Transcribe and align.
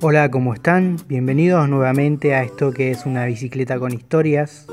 Hola, 0.00 0.30
¿cómo 0.30 0.54
están? 0.54 0.96
Bienvenidos 1.08 1.68
nuevamente 1.68 2.34
a 2.34 2.44
esto 2.44 2.72
que 2.72 2.92
es 2.92 3.04
una 3.04 3.26
bicicleta 3.26 3.78
con 3.78 3.92
historias. 3.92 4.66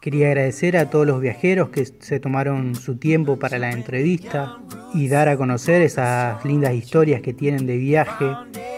Quería 0.00 0.28
agradecer 0.28 0.78
a 0.78 0.88
todos 0.88 1.06
los 1.06 1.20
viajeros 1.20 1.68
que 1.68 1.84
se 1.84 2.18
tomaron 2.18 2.74
su 2.74 2.96
tiempo 2.96 3.38
para 3.38 3.58
la 3.58 3.70
entrevista 3.70 4.56
y 4.94 5.08
dar 5.08 5.28
a 5.28 5.36
conocer 5.36 5.82
esas 5.82 6.42
lindas 6.44 6.74
historias 6.74 7.20
que 7.20 7.34
tienen 7.34 7.66
de 7.66 7.76
viaje 7.76 8.32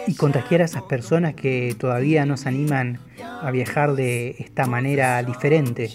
y 0.07 0.15
contagiar 0.15 0.61
a 0.61 0.65
esas 0.65 0.83
personas 0.83 1.35
que 1.35 1.75
todavía 1.79 2.25
no 2.25 2.35
se 2.35 2.49
animan 2.49 2.99
a 3.41 3.49
viajar 3.51 3.93
de 3.95 4.35
esta 4.39 4.65
manera 4.65 5.23
diferente. 5.23 5.89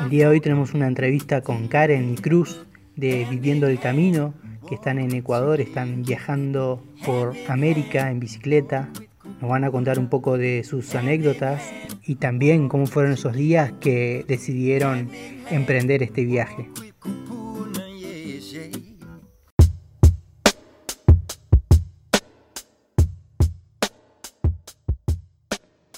El 0.00 0.08
día 0.08 0.24
de 0.24 0.30
hoy 0.30 0.40
tenemos 0.40 0.72
una 0.72 0.86
entrevista 0.86 1.42
con 1.42 1.68
Karen 1.68 2.14
y 2.14 2.16
Cruz 2.16 2.64
de 2.98 3.24
Viviendo 3.30 3.68
el 3.68 3.78
Camino, 3.78 4.34
que 4.68 4.74
están 4.74 4.98
en 4.98 5.14
Ecuador, 5.14 5.60
están 5.60 6.02
viajando 6.02 6.82
por 7.06 7.32
América 7.46 8.10
en 8.10 8.18
bicicleta. 8.18 8.88
Nos 9.40 9.48
van 9.48 9.62
a 9.62 9.70
contar 9.70 10.00
un 10.00 10.08
poco 10.08 10.36
de 10.36 10.64
sus 10.64 10.96
anécdotas 10.96 11.62
y 12.04 12.16
también 12.16 12.68
cómo 12.68 12.86
fueron 12.86 13.12
esos 13.12 13.34
días 13.34 13.72
que 13.80 14.24
decidieron 14.26 15.10
emprender 15.48 16.02
este 16.02 16.24
viaje. 16.24 16.68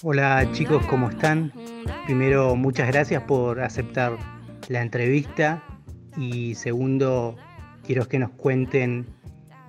Hola 0.03 0.47
chicos, 0.51 0.85
¿cómo 0.85 1.09
están? 1.09 1.51
Primero, 2.05 2.55
muchas 2.55 2.87
gracias 2.87 3.23
por 3.23 3.59
aceptar 3.61 4.17
la 4.67 4.81
entrevista 4.81 5.63
y 6.17 6.55
segundo, 6.55 7.35
quiero 7.85 8.07
que 8.07 8.19
nos 8.19 8.31
cuenten 8.31 9.05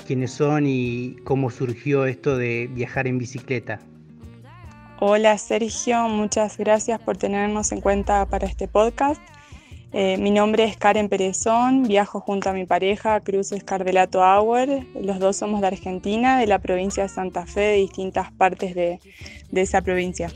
quiénes 0.07 0.33
son 0.33 0.67
y 0.67 1.17
cómo 1.25 1.51
surgió 1.51 2.07
esto 2.07 2.37
de 2.37 2.69
viajar 2.73 3.07
en 3.07 3.19
bicicleta. 3.19 3.81
Hola 5.01 5.37
Sergio, 5.39 6.09
muchas 6.09 6.59
gracias 6.59 7.01
por 7.01 7.17
tenernos 7.17 7.73
en 7.73 7.81
cuenta 7.81 8.25
para 8.27 8.47
este 8.47 8.69
podcast. 8.69 9.21
Eh, 9.95 10.17
mi 10.17 10.31
nombre 10.31 10.65
es 10.65 10.77
Karen 10.77 11.09
Perezón, 11.09 11.83
viajo 11.83 12.21
junto 12.21 12.49
a 12.49 12.53
mi 12.53 12.65
pareja 12.65 13.21
Cruz 13.21 13.53
Escardelato 13.53 14.23
Auer. 14.23 14.87
Los 14.95 15.19
dos 15.19 15.37
somos 15.37 15.61
de 15.61 15.67
Argentina, 15.67 16.39
de 16.39 16.47
la 16.47 16.61
provincia 16.61 17.03
de 17.03 17.09
Santa 17.11 17.47
Fe, 17.47 17.61
de 17.61 17.77
distintas 17.79 18.33
partes 18.33 18.75
de, 18.75 19.01
esa 19.53 19.83
provincia. 19.83 20.31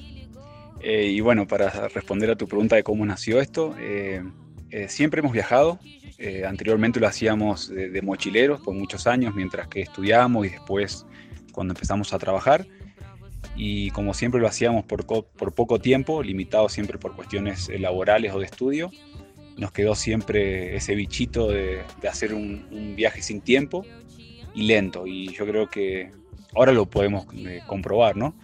Eh, 0.82 1.06
y 1.06 1.20
bueno, 1.20 1.46
para 1.46 1.70
responder 1.88 2.30
a 2.30 2.36
tu 2.36 2.46
pregunta 2.46 2.76
de 2.76 2.82
cómo 2.82 3.06
nació 3.06 3.40
esto, 3.40 3.74
eh, 3.78 4.22
siempre 4.88 5.20
hemos 5.20 5.32
viajado, 5.32 5.78
eh, 6.18 6.46
anteriormente 6.46 6.98
lo 6.98 7.06
hacíamos 7.06 7.68
de, 7.68 8.00
mochileros 8.00 8.60
por 8.60 8.74
muchos 8.74 9.06
años 9.06 9.34
mientras 9.34 9.68
que 9.68 9.82
estudiábamos 9.82 10.46
y 10.46 10.50
después 10.50 11.04
cuando 11.52 11.72
empezamos 11.72 12.12
a 12.12 12.18
trabajar. 12.18 12.66
Y 13.54 13.90
como 13.90 14.14
siempre 14.14 14.40
lo 14.40 14.48
hacíamos 14.48 14.84
por, 14.84 15.06
por 15.06 15.54
poco 15.54 15.78
tiempo, 15.78 16.22
limitado 16.22 16.68
siempre 16.68 16.98
por 16.98 17.14
cuestiones 17.14 17.68
eh, 17.68 17.78
laborales 17.78 18.32
o 18.32 18.38
de 18.38 18.46
estudio, 18.46 18.90
nos 19.56 19.72
quedó 19.72 19.94
siempre 19.94 20.76
ese 20.76 20.94
bichito 20.94 21.48
de, 21.48 21.82
hacer 22.08 22.34
un, 22.34 22.94
viaje 22.96 23.22
sin 23.22 23.40
tiempo 23.40 23.84
y 24.54 24.62
lento. 24.62 25.06
Y 25.06 25.32
yo 25.32 25.46
creo 25.46 25.68
que 25.68 26.10
ahora 26.54 26.72
lo 26.72 26.86
podemos 26.86 27.26
eh, 27.34 27.60
comprobar, 27.66 28.16
¿no? 28.16 28.34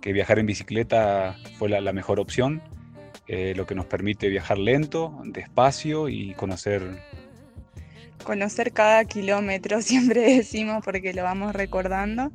Que 0.00 0.12
viajar 0.12 0.38
en 0.38 0.46
bicicleta 0.46 1.36
fue 1.58 1.68
la, 1.68 1.80
la 1.80 1.92
mejor 1.92 2.20
opción, 2.20 2.62
lo 3.28 3.66
que 3.66 3.74
nos 3.74 3.86
permite 3.86 4.28
viajar 4.28 4.56
lento, 4.56 5.20
despacio 5.24 6.08
y 6.08 6.32
conocer 6.34 7.00
conocer 8.26 8.72
cada 8.72 9.04
kilómetro, 9.04 9.80
siempre 9.90 10.20
decimos 10.36 10.84
porque 10.84 11.14
lo 11.14 11.22
vamos 11.22 11.54
recordando, 11.54 12.32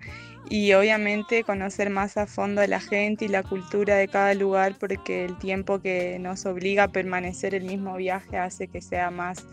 y 0.49 0.73
obviamente 0.73 1.43
conocer 1.43 1.89
más 1.89 2.17
a 2.17 2.25
fondo 2.25 2.61
a 2.61 2.67
la 2.67 2.79
gente 2.79 3.25
y 3.25 3.27
la 3.27 3.43
cultura 3.43 3.95
de 3.95 4.07
cada 4.07 4.33
lugar 4.33 4.75
porque 4.79 5.23
el 5.23 5.37
tiempo 5.37 5.79
que 5.79 6.17
nos 6.19 6.45
obliga 6.45 6.85
a 6.85 6.87
permanecer 6.87 7.53
el 7.53 7.63
mismo 7.63 7.95
viaje 7.95 8.37
hace 8.37 8.67
que 8.67 8.81
sea 8.81 9.11
más 9.11 9.45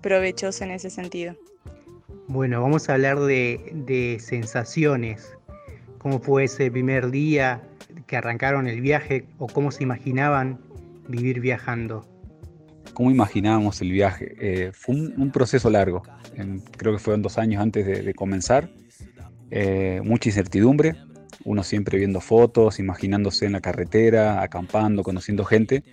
provechoso 0.00 0.64
en 0.64 0.70
ese 0.70 0.90
sentido. 0.90 1.34
Bueno, 2.28 2.62
vamos 2.62 2.88
a 2.88 2.94
hablar 2.94 3.18
de, 3.18 3.72
de 3.74 4.18
sensaciones. 4.20 5.36
¿Cómo 5.98 6.20
fue 6.20 6.44
ese 6.44 6.70
primer 6.70 7.10
día 7.10 7.62
que 8.06 8.16
arrancaron 8.16 8.68
el 8.68 8.80
viaje 8.80 9.26
o 9.38 9.48
cómo 9.48 9.70
se 9.70 9.82
imaginaban 9.82 10.60
vivir 11.08 11.40
viajando? 11.40 12.06
Cómo 12.94 13.10
imaginábamos 13.10 13.80
el 13.80 13.92
viaje. 13.92 14.34
Eh, 14.40 14.70
fue 14.72 14.94
un, 14.94 15.30
proceso 15.30 15.70
largo, 15.70 16.02
creo 16.76 16.92
que 16.92 16.98
fueron 16.98 17.22
dos 17.22 17.38
años 17.38 17.62
antes 17.62 17.86
de, 17.86 18.14
comenzar, 18.14 18.70
eh, 19.50 20.00
mucha 20.04 20.28
incertidumbre, 20.28 20.96
uno 21.44 21.62
siempre 21.62 21.98
viendo 21.98 22.20
fotos, 22.20 22.78
imaginándose 22.78 23.46
en 23.46 23.52
la 23.52 23.60
carretera, 23.60 24.42
acampando, 24.42 25.02
conociendo 25.02 25.44
gente, 25.44 25.84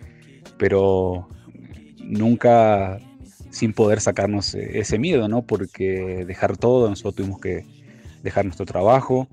pero 0.58 1.28
nunca 2.00 3.00
sin 3.52 3.74
poder 3.74 4.02
sacarnos 4.02 4.54
ese 4.54 5.00
miedo, 5.00 5.28
¿no? 5.28 5.44
Porque 5.44 6.26
dejar 6.26 6.58
todo, 6.58 6.90
nosotros 6.90 7.16
tuvimos 7.16 7.40
que 7.40 7.66
dejar 8.22 8.44
nuestro 8.46 8.66
trabajo 8.66 9.30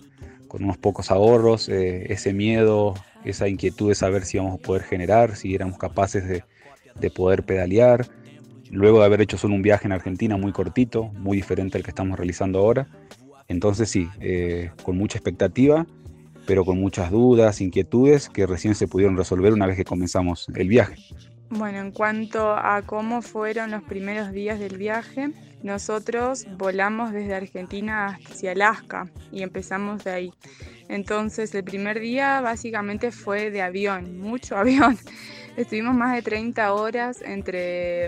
con 0.46 0.64
unos 0.64 0.76
pocos 0.76 1.10
ahorros, 1.10 1.68
eh, 1.68 2.12
ese 2.12 2.34
miedo, 2.34 2.94
esa 3.24 3.48
inquietud 3.48 3.88
de 3.88 3.94
saber 3.94 4.26
si 4.26 4.36
íbamos 4.36 4.60
a 4.60 4.62
poder 4.62 4.82
generar, 4.82 5.34
si 5.34 5.54
éramos 5.54 5.78
capaces 5.78 6.28
de, 6.28 6.44
de 6.98 7.10
poder 7.10 7.44
pedalear, 7.44 8.06
luego 8.70 9.00
de 9.00 9.04
haber 9.04 9.20
hecho 9.20 9.38
solo 9.38 9.54
un 9.54 9.62
viaje 9.62 9.86
en 9.86 9.92
Argentina 9.92 10.36
muy 10.36 10.52
cortito, 10.52 11.04
muy 11.14 11.36
diferente 11.36 11.78
al 11.78 11.84
que 11.84 11.90
estamos 11.90 12.16
realizando 12.16 12.58
ahora. 12.58 12.88
Entonces 13.48 13.90
sí, 13.90 14.08
eh, 14.20 14.70
con 14.82 14.96
mucha 14.96 15.18
expectativa, 15.18 15.86
pero 16.46 16.64
con 16.64 16.78
muchas 16.78 17.10
dudas, 17.10 17.60
inquietudes 17.60 18.28
que 18.28 18.46
recién 18.46 18.74
se 18.74 18.88
pudieron 18.88 19.16
resolver 19.16 19.52
una 19.52 19.66
vez 19.66 19.76
que 19.76 19.84
comenzamos 19.84 20.46
el 20.54 20.68
viaje. 20.68 20.96
Bueno, 21.50 21.80
en 21.80 21.92
cuanto 21.92 22.54
a 22.54 22.80
cómo 22.80 23.20
fueron 23.20 23.72
los 23.72 23.82
primeros 23.82 24.32
días 24.32 24.58
del 24.58 24.78
viaje, 24.78 25.32
nosotros 25.62 26.46
volamos 26.56 27.12
desde 27.12 27.34
Argentina 27.34 28.18
hacia 28.26 28.52
Alaska 28.52 29.10
y 29.30 29.42
empezamos 29.42 30.02
de 30.02 30.10
ahí. 30.10 30.32
Entonces 30.88 31.54
el 31.54 31.62
primer 31.62 32.00
día 32.00 32.40
básicamente 32.40 33.12
fue 33.12 33.50
de 33.50 33.60
avión, 33.60 34.18
mucho 34.18 34.56
avión. 34.58 34.98
Estuvimos 35.56 35.94
más 35.94 36.14
de 36.14 36.22
30 36.22 36.72
horas 36.72 37.20
entre 37.22 38.06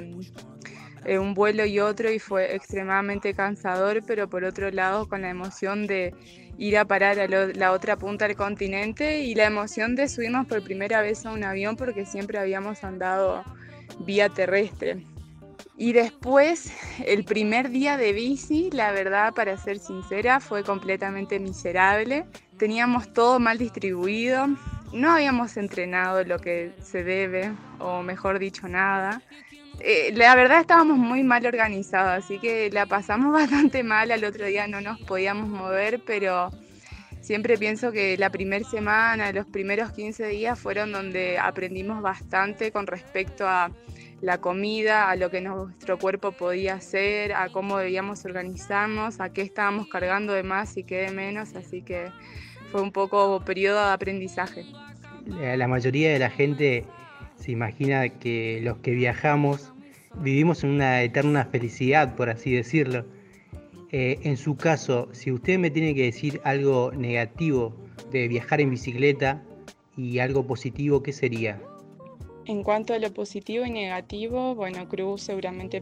eh, 1.05 1.19
un 1.19 1.35
vuelo 1.35 1.67
y 1.67 1.79
otro 1.79 2.11
y 2.11 2.19
fue 2.19 2.55
extremadamente 2.55 3.35
cansador, 3.35 4.03
pero 4.07 4.29
por 4.29 4.45
otro 4.45 4.71
lado 4.71 5.09
con 5.09 5.23
la 5.23 5.29
emoción 5.29 5.87
de 5.87 6.15
ir 6.57 6.79
a 6.79 6.87
parar 6.87 7.19
a 7.21 7.29
la 7.29 7.73
otra 7.73 7.97
punta 7.97 8.27
del 8.27 8.37
continente 8.37 9.21
y 9.21 9.35
la 9.35 9.45
emoción 9.45 9.95
de 9.95 10.09
subirnos 10.09 10.47
por 10.47 10.63
primera 10.63 11.03
vez 11.03 11.27
a 11.27 11.33
un 11.33 11.45
avión 11.45 11.77
porque 11.77 12.07
siempre 12.07 12.39
habíamos 12.39 12.83
andado 12.83 13.45
vía 14.07 14.29
terrestre. 14.31 15.05
Y 15.77 15.93
después, 15.93 16.73
el 17.05 17.25
primer 17.25 17.71
día 17.71 17.97
de 17.97 18.13
bici, 18.13 18.71
la 18.71 18.93
verdad, 18.93 19.35
para 19.35 19.57
ser 19.59 19.81
sincera, 19.81 20.39
fue 20.39 20.63
completamente 20.63 21.41
miserable. 21.41 22.27
Teníamos 22.59 23.13
todo 23.13 23.41
mal 23.41 23.59
distribuido, 23.59 24.47
no 24.95 25.11
habíamos 25.11 25.57
entrenado 25.57 26.25
lo 26.25 26.39
que 26.39 26.73
se 26.81 27.03
debe, 27.05 27.53
o 27.79 28.03
mejor 28.03 28.39
dicho, 28.39 28.69
nada. 28.69 29.21
Eh, 29.81 30.13
la 30.15 30.35
verdad 30.37 30.61
estábamos 30.61 30.97
muy 30.97 31.25
mal 31.25 31.45
organizados, 31.45 32.25
así 32.25 32.39
que 32.39 32.71
la 32.71 32.87
pasamos 32.87 33.33
bastante 33.35 33.83
mal. 33.83 34.11
Al 34.11 34.25
otro 34.25 34.47
día 34.47 34.67
no 34.69 34.81
nos 34.81 35.01
podíamos 35.01 35.49
mover, 35.49 36.01
pero 36.07 36.51
siempre 37.21 37.59
pienso 37.59 37.91
que 37.91 38.17
la 38.17 38.31
primera 38.31 38.65
semana, 38.65 39.33
los 39.33 39.47
primeros 39.47 39.91
15 39.93 40.29
días 40.29 40.59
fueron 40.59 40.93
donde 40.93 41.39
aprendimos 41.39 42.01
bastante 42.01 42.71
con 42.71 42.87
respecto 42.87 43.49
a 43.49 43.71
la 44.21 44.39
comida, 44.39 45.11
a 45.11 45.17
lo 45.17 45.31
que 45.31 45.41
nuestro 45.41 45.99
cuerpo 45.99 46.33
podía 46.33 46.75
hacer, 46.75 47.35
a 47.35 47.51
cómo 47.51 47.79
debíamos 47.79 48.25
organizarnos, 48.25 49.21
a 49.21 49.33
qué 49.33 49.43
estábamos 49.43 49.89
cargando 49.89 50.33
de 50.33 50.43
más 50.43 50.77
y 50.77 50.85
qué 50.85 51.03
de 51.03 51.11
menos, 51.11 51.55
así 51.57 51.83
que 51.83 52.11
fue 52.75 52.83
un 52.83 52.91
poco 52.91 53.41
periodo 53.45 53.79
de 53.87 53.93
aprendizaje. 53.93 54.67
La 55.29 55.69
mayoría 55.69 56.13
de 56.13 56.19
la 56.19 56.29
gente 56.29 56.85
se 57.37 57.53
imagina 57.53 58.09
que 58.09 58.59
los 58.65 58.79
que 58.79 58.91
viajamos 58.91 59.73
vivimos 60.17 60.65
en 60.65 60.71
una 60.71 61.01
eterna 61.05 61.45
felicidad, 61.45 62.17
por 62.17 62.31
así 62.31 62.51
decirlo. 62.51 63.05
Eh, 63.93 64.19
en 64.25 64.37
su 64.37 64.57
caso, 64.57 65.09
si 65.13 65.31
usted 65.31 65.57
me 65.57 65.71
tiene 65.71 65.95
que 65.95 66.03
decir 66.03 66.41
algo 66.43 66.91
negativo 66.91 67.77
de 68.11 68.27
viajar 68.27 68.61
en 68.61 68.71
bicicleta 68.71 69.41
y 69.97 70.19
algo 70.19 70.45
positivo, 70.45 71.01
¿qué 71.01 71.13
sería? 71.13 71.63
En 72.45 72.65
cuanto 72.65 72.93
a 72.93 72.99
lo 72.99 73.15
positivo 73.15 73.65
y 73.65 73.71
negativo, 73.71 74.57
bueno, 74.57 74.89
Cruz 74.89 75.23
seguramente 75.23 75.81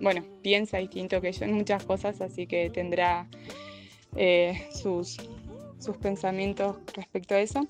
bueno, 0.00 0.24
piensa 0.42 0.78
distinto 0.78 1.20
que 1.20 1.30
yo 1.30 1.44
en 1.44 1.52
muchas 1.52 1.84
cosas, 1.84 2.20
así 2.20 2.48
que 2.48 2.68
tendrá 2.68 3.28
eh, 4.16 4.66
sus 4.72 5.18
sus 5.82 5.96
pensamientos 5.96 6.76
respecto 6.94 7.34
a 7.34 7.40
eso. 7.40 7.66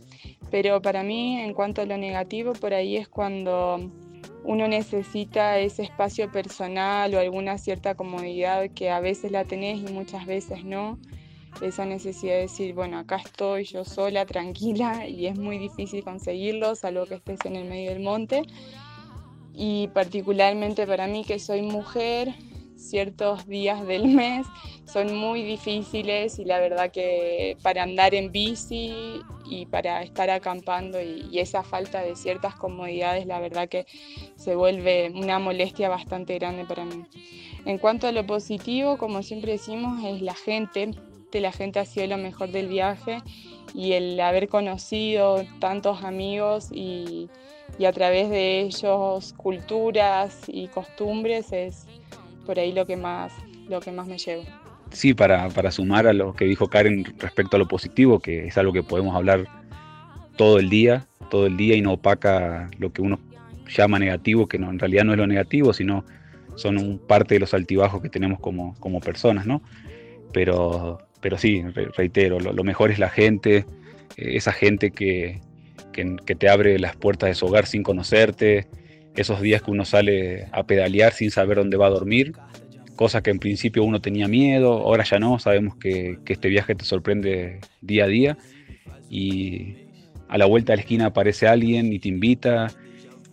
Pero 0.50 0.80
para 0.82 1.02
mí, 1.02 1.40
en 1.40 1.54
cuanto 1.54 1.82
a 1.82 1.86
lo 1.86 1.96
negativo, 1.96 2.52
por 2.52 2.74
ahí 2.74 2.96
es 2.96 3.08
cuando 3.08 3.90
uno 4.44 4.68
necesita 4.68 5.58
ese 5.58 5.82
espacio 5.82 6.30
personal 6.30 7.14
o 7.14 7.18
alguna 7.18 7.58
cierta 7.58 7.94
comodidad 7.94 8.70
que 8.70 8.90
a 8.90 9.00
veces 9.00 9.30
la 9.30 9.44
tenés 9.44 9.78
y 9.78 9.92
muchas 9.92 10.26
veces 10.26 10.64
no. 10.64 10.98
Esa 11.60 11.84
necesidad 11.84 12.34
de 12.34 12.40
decir, 12.42 12.74
bueno, 12.74 12.98
acá 12.98 13.16
estoy 13.16 13.64
yo 13.64 13.84
sola, 13.84 14.24
tranquila, 14.24 15.06
y 15.06 15.26
es 15.26 15.38
muy 15.38 15.58
difícil 15.58 16.02
conseguirlo, 16.02 16.74
salvo 16.74 17.04
que 17.06 17.16
estés 17.16 17.44
en 17.44 17.56
el 17.56 17.68
medio 17.68 17.90
del 17.90 18.00
monte. 18.00 18.42
Y 19.54 19.88
particularmente 19.88 20.86
para 20.86 21.06
mí 21.06 21.24
que 21.24 21.38
soy 21.38 21.62
mujer, 21.62 22.34
ciertos 22.82 23.46
días 23.46 23.86
del 23.86 24.08
mes 24.08 24.46
son 24.84 25.16
muy 25.16 25.42
difíciles 25.42 26.38
y 26.38 26.44
la 26.44 26.60
verdad 26.60 26.90
que 26.90 27.56
para 27.62 27.82
andar 27.82 28.14
en 28.14 28.32
bici 28.32 29.22
y 29.46 29.66
para 29.66 30.02
estar 30.02 30.30
acampando 30.30 31.00
y, 31.00 31.38
esa 31.38 31.62
falta 31.62 32.02
de 32.02 32.16
ciertas 32.16 32.54
comodidades, 32.54 33.26
la 33.26 33.40
verdad 33.40 33.68
que 33.68 33.86
se 34.36 34.54
vuelve 34.54 35.10
una 35.14 35.38
molestia 35.38 35.88
bastante 35.88 36.34
grande 36.38 36.64
para 36.64 36.84
mí. 36.84 37.04
En 37.64 37.78
cuanto 37.78 38.06
a 38.06 38.12
lo 38.12 38.26
positivo, 38.26 38.96
como 38.98 39.22
siempre 39.22 39.52
decimos, 39.52 40.04
es 40.04 40.22
la 40.22 40.34
gente. 40.34 40.90
La 41.32 41.50
gente 41.50 41.80
ha 41.80 41.86
sido 41.86 42.06
lo 42.08 42.18
mejor 42.18 42.50
del 42.50 42.68
viaje 42.68 43.22
y 43.74 43.92
el 43.92 44.20
haber 44.20 44.48
conocido 44.48 45.42
tantos 45.60 46.04
amigos 46.04 46.68
y, 46.70 47.30
a 47.84 47.92
través 47.92 48.28
de 48.28 48.60
ellos 48.60 49.32
culturas 49.32 50.42
y 50.46 50.68
costumbres 50.68 51.50
es 51.52 51.86
por 52.44 52.58
ahí 52.58 52.72
lo 52.72 52.86
que 52.86 52.96
más, 52.96 53.32
lo 53.68 53.80
que 53.80 53.92
más 53.92 54.06
me 54.06 54.18
llevo. 54.18 54.44
Sí, 54.90 55.14
para, 55.14 55.48
para 55.48 55.70
sumar 55.70 56.06
a 56.06 56.12
lo 56.12 56.34
que 56.34 56.44
dijo 56.44 56.68
Karen 56.68 57.04
respecto 57.18 57.56
a 57.56 57.58
lo 57.58 57.66
positivo, 57.66 58.20
que 58.20 58.46
es 58.46 58.58
algo 58.58 58.72
que 58.72 58.82
podemos 58.82 59.16
hablar 59.16 59.46
todo 60.36 60.58
el 60.58 60.68
día, 60.68 61.06
todo 61.30 61.46
el 61.46 61.56
día 61.56 61.76
y 61.76 61.80
no 61.80 61.92
opaca 61.92 62.70
lo 62.78 62.92
que 62.92 63.00
uno 63.00 63.18
llama 63.68 63.98
negativo, 63.98 64.48
que 64.48 64.58
no, 64.58 64.70
en 64.70 64.78
realidad 64.78 65.04
no 65.04 65.12
es 65.12 65.18
lo 65.18 65.26
negativo, 65.26 65.72
sino 65.72 66.04
son 66.56 66.76
un 66.76 66.98
parte 66.98 67.34
de 67.34 67.40
los 67.40 67.54
altibajos 67.54 68.02
que 68.02 68.10
tenemos 68.10 68.38
como, 68.38 68.74
como 68.78 69.00
personas, 69.00 69.46
¿no? 69.46 69.62
Pero, 70.32 70.98
pero 71.20 71.38
sí, 71.38 71.62
reitero, 71.96 72.38
lo, 72.38 72.64
mejor 72.64 72.90
es 72.90 72.98
la 72.98 73.08
gente, 73.08 73.64
eh, 74.16 74.36
esa 74.36 74.52
gente 74.52 74.90
que, 74.90 75.40
que, 75.92 76.16
que, 76.24 76.34
te 76.34 76.48
abre 76.48 76.78
las 76.78 76.96
puertas 76.96 77.30
de 77.30 77.34
su 77.34 77.46
hogar 77.46 77.66
sin 77.66 77.82
conocerte, 77.82 78.66
esos 79.14 79.40
días 79.40 79.62
que 79.62 79.70
uno 79.70 79.84
sale 79.84 80.46
a 80.52 80.64
pedalear 80.64 81.12
sin 81.12 81.30
saber 81.30 81.58
dónde 81.58 81.76
va 81.76 81.86
a 81.86 81.90
dormir, 81.90 82.32
cosa 82.96 83.22
que 83.22 83.30
en 83.30 83.38
principio 83.38 83.84
uno 83.84 84.00
tenía 84.00 84.28
miedo, 84.28 84.72
ahora 84.72 85.04
ya 85.04 85.18
no, 85.18 85.38
sabemos 85.38 85.76
que, 85.76 86.18
este 86.26 86.48
viaje 86.48 86.74
te 86.74 86.84
sorprende 86.84 87.60
día 87.80 88.04
a 88.04 88.08
día 88.08 88.38
y 89.10 89.76
a 90.28 90.38
la 90.38 90.46
vuelta 90.46 90.72
de 90.72 90.78
la 90.78 90.82
esquina 90.82 91.06
aparece 91.06 91.46
alguien 91.46 91.92
y 91.92 91.98
te 91.98 92.08
invita 92.08 92.68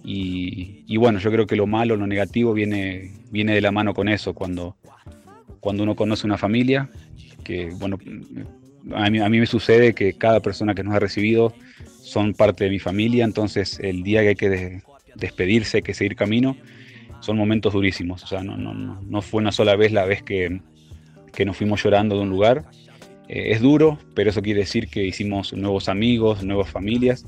y, 0.03 0.97
bueno, 0.97 1.19
yo 1.19 1.29
creo 1.31 1.45
que 1.45 1.55
lo 1.55 1.67
malo, 1.67 1.95
lo 1.95 2.07
negativo 2.07 2.53
viene, 2.53 3.11
viene 3.31 3.53
de 3.53 3.61
la 3.61 3.71
mano 3.71 3.93
con 3.93 4.09
eso, 4.09 4.33
cuando, 4.33 4.75
cuando 5.59 5.83
uno 5.83 5.95
conoce 5.95 6.25
una 6.25 6.37
familia, 6.37 6.89
que 7.43 7.69
bueno, 7.75 7.99
a 8.95 9.09
mí 9.09 9.39
me 9.39 9.45
sucede 9.45 9.93
que 9.93 10.13
cada 10.13 10.39
persona 10.39 10.73
que 10.73 10.83
nos 10.83 10.95
ha 10.95 10.99
recibido 10.99 11.53
son 12.01 12.33
parte 12.33 12.63
de 12.63 12.69
mi 12.71 12.79
familia, 12.79 13.23
entonces 13.23 13.79
el 13.81 14.03
día 14.03 14.21
que 14.21 14.27
hay 14.29 14.35
que 14.35 14.81
despedirse 15.19 15.81
que 15.81 15.93
seguir 15.93 16.15
camino, 16.15 16.55
son 17.19 17.37
momentos 17.37 17.73
durísimos. 17.73 18.23
O 18.23 18.27
sea, 18.27 18.41
no, 18.43 19.21
fue 19.21 19.41
una 19.41 19.51
sola 19.51 19.75
vez 19.75 19.91
la 19.91 20.05
vez 20.05 20.23
que, 20.23 20.61
nos 21.45 21.57
fuimos 21.57 21.83
llorando 21.83 22.15
de 22.15 22.21
un 22.21 22.29
lugar. 22.29 22.65
Eh, 23.27 23.51
es 23.51 23.61
duro, 23.61 23.99
pero 24.15 24.29
eso 24.29 24.41
quiere 24.41 24.61
decir 24.61 24.87
que 24.87 25.05
hicimos 25.05 25.53
nuevos 25.53 25.87
amigos, 25.87 26.43
nuevas 26.43 26.69
familias 26.69 27.25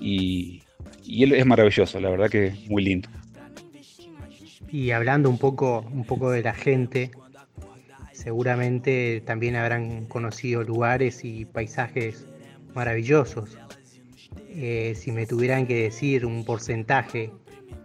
y, 0.00 0.62
y 1.04 1.32
es 1.32 1.46
maravilloso, 1.46 2.00
la 2.00 2.10
verdad 2.10 2.28
que 2.28 2.54
muy 2.68 2.84
lindo. 2.84 3.08
Y 4.70 4.90
hablando 4.90 5.30
un 5.30 5.38
poco, 5.38 5.86
un 5.92 6.04
poco 6.04 6.30
de 6.30 6.42
la 6.42 6.52
gente, 6.52 7.10
seguramente 8.12 9.22
también 9.24 9.56
habrán 9.56 10.04
conocido 10.06 10.62
lugares 10.62 11.24
y 11.24 11.46
paisajes 11.46 12.26
maravillosos. 12.74 13.56
Eh, 14.60 14.96
si 14.96 15.12
me 15.12 15.24
tuvieran 15.24 15.68
que 15.68 15.84
decir 15.84 16.26
un 16.26 16.44
porcentaje 16.44 17.30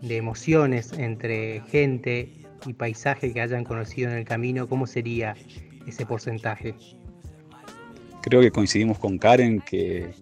de 0.02 0.18
emociones 0.18 0.92
entre 0.94 1.62
gente 1.70 2.34
y 2.66 2.74
paisaje 2.74 3.32
que 3.32 3.42
hayan 3.42 3.64
conocido 3.64 4.10
en 4.10 4.18
el 4.18 4.26
camino, 4.26 4.68
¿cómo 4.68 4.88
sería 4.88 5.36
ese 5.86 6.04
porcentaje? 6.08 6.74
Creo 8.24 8.42
que 8.42 8.50
coincidimos 8.50 8.98
con 8.98 9.20
Karen 9.20 9.62
que, 9.62 10.16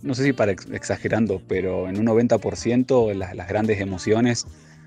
no 0.00 0.14
sé 0.14 0.24
si 0.24 0.32
para 0.32 0.52
exagerando, 0.52 1.42
pero 1.46 1.86
en 1.86 1.98
un 1.98 2.06
90% 2.06 3.12
las, 3.12 3.36
las 3.36 3.46
grandes 3.46 3.78
emociones 3.78 4.46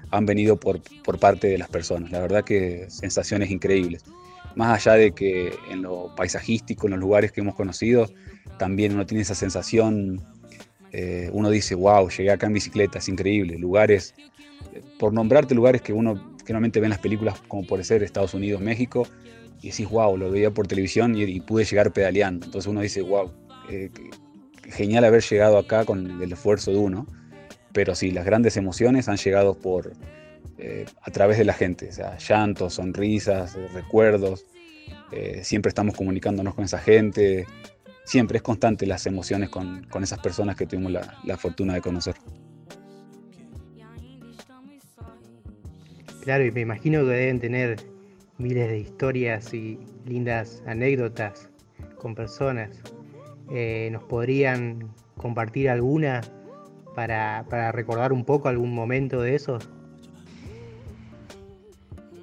han 0.10 0.26
venido 0.26 0.60
por, 0.60 0.82
por 1.04 1.20
parte 1.20 1.48
de 1.48 1.60
las 1.60 1.70
personas. 1.70 2.10
La 2.10 2.20
verdad 2.20 2.44
que 2.44 2.88
sensaciones 2.90 3.52
increíbles. 3.52 4.04
Más 4.56 4.88
allá 4.88 4.98
de 4.98 5.12
que 5.12 5.54
en 5.70 5.84
lo 5.84 6.16
paisajístico, 6.16 6.88
en 6.88 6.92
los 6.92 7.00
lugares 7.00 7.32
que 7.32 7.42
hemos 7.42 7.54
conocido, 7.54 8.10
también 8.58 8.94
uno 8.96 9.06
tiene 9.06 9.22
esa 9.22 9.36
sensación 9.36 10.24
eh, 10.98 11.30
uno 11.34 11.50
dice, 11.50 11.76
wow, 11.76 12.10
llegué 12.10 12.32
acá 12.32 12.48
en 12.48 12.54
bicicleta, 12.54 13.00
es 13.00 13.10
increíble. 13.10 13.58
Lugares, 13.58 14.16
por 14.98 15.12
nombrarte 15.12 15.54
lugares 15.54 15.82
que 15.82 15.92
uno 15.92 16.34
generalmente 16.40 16.80
ve 16.80 16.86
en 16.86 16.92
las 16.92 17.00
películas, 17.00 17.38
como 17.50 17.68
puede 17.68 17.84
ser 17.84 18.02
Estados 18.02 18.34
Unidos, 18.34 18.62
México, 18.62 19.06
y 19.62 19.72
decís, 19.72 19.90
wow, 19.90 20.16
lo 20.16 20.32
veía 20.32 20.52
por 20.52 20.68
televisión 20.68 21.14
y, 21.18 21.42
pude 21.42 21.66
llegar 21.66 21.92
pedaleando. 21.92 22.46
Entonces 22.46 22.72
uno 22.72 22.80
dice, 22.80 23.02
wow, 23.02 23.30
eh, 23.70 23.90
genial 24.70 25.04
haber 25.04 25.22
llegado 25.22 25.58
acá 25.58 25.84
con 25.84 26.22
el 26.22 26.32
esfuerzo 26.32 26.72
de 26.72 26.78
uno. 26.78 27.06
Pero 27.74 27.94
sí, 27.94 28.12
las 28.12 28.24
grandes 28.24 28.56
emociones 28.56 29.10
han 29.10 29.18
llegado 29.18 29.54
por, 29.54 29.92
eh, 30.58 30.86
a 31.02 31.12
través 31.12 31.38
de 31.38 31.44
la 31.44 31.54
gente, 31.54 31.92
sea, 31.92 32.18
llantos, 32.20 32.76
sonrisas, 32.76 33.58
recuerdos. 33.74 34.46
siempre 35.42 35.70
estamos 35.70 35.96
comunicándonos 35.96 36.56
con 36.56 36.64
esa 36.64 36.80
gente, 36.80 37.46
siempre 38.06 38.38
es 38.38 38.44
constante 38.44 38.86
las 38.86 39.06
emociones 39.06 39.50
con, 39.50 39.86
esas 40.02 40.20
personas 40.20 40.56
que 40.56 40.66
tuvimos 40.66 40.92
la, 40.92 41.38
fortuna 41.38 41.74
de 41.74 41.82
conocer. 41.82 42.16
Claro, 46.22 46.46
y 46.46 46.52
me 46.52 46.62
imagino 46.62 47.02
que 47.02 47.12
deben 47.12 47.40
tener 47.40 47.78
miles 48.38 48.70
de 48.70 48.80
historias 48.80 49.54
y 49.54 49.80
lindas 50.06 50.64
anécdotas 50.66 51.50
con 51.98 52.16
personas. 52.16 52.82
Eh, 53.52 53.90
¿Nos 53.92 54.04
podrían 54.04 54.90
compartir 55.18 55.70
alguna 55.70 56.22
para, 56.96 57.46
para 57.50 57.72
recordar 57.72 58.12
un 58.12 58.26
poco 58.26 58.48
algún 58.48 58.74
momento 58.74 59.22
de 59.22 59.36
esos? 59.36 59.70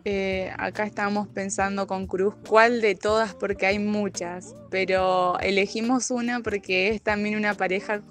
Eh, 0.05 0.51
acá 0.59 0.85
estamos 0.85 1.29
pensando 1.29 1.87
con 1.87 2.09
Cruz 2.09 2.35
cuál 2.49 2.81
de 2.81 2.97
todas, 2.97 3.35
porque 3.35 3.67
hay 3.67 3.79
muchas, 3.79 4.55
pero 4.69 5.39
elegimos 5.39 6.11
una 6.11 6.41
porque 6.41 6.89
es 6.89 7.03
también 7.03 7.37
una 7.37 7.55
pareja 7.55 8.03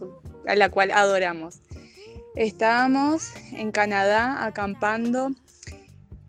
a 0.48 0.56
la 0.56 0.70
cual 0.70 0.92
adoramos. 0.92 1.60
Estábamos 2.36 3.34
en 3.52 3.72
Canadá 3.72 4.46
acampando 4.46 5.32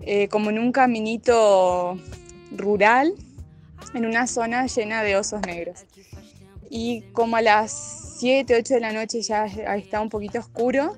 eh, 0.00 0.26
como 0.28 0.50
en 0.50 0.58
un 0.58 0.72
caminito 0.72 1.96
rural 2.56 3.14
en 3.94 4.06
una 4.06 4.26
zona 4.26 4.66
llena 4.66 5.04
de 5.04 5.16
osos 5.16 5.42
negros. 5.42 5.84
Y 6.70 7.02
como 7.12 7.36
a 7.36 7.42
las 7.42 8.16
7, 8.18 8.56
8 8.58 8.74
de 8.74 8.80
la 8.80 8.92
noche 8.92 9.22
ya 9.22 9.46
está 9.46 10.00
un 10.00 10.08
poquito 10.08 10.40
oscuro, 10.40 10.96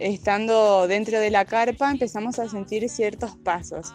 estando 0.00 0.88
dentro 0.88 1.20
de 1.20 1.30
la 1.30 1.44
carpa 1.44 1.90
empezamos 1.90 2.38
a 2.38 2.48
sentir 2.48 2.88
ciertos 2.88 3.36
pasos. 3.36 3.92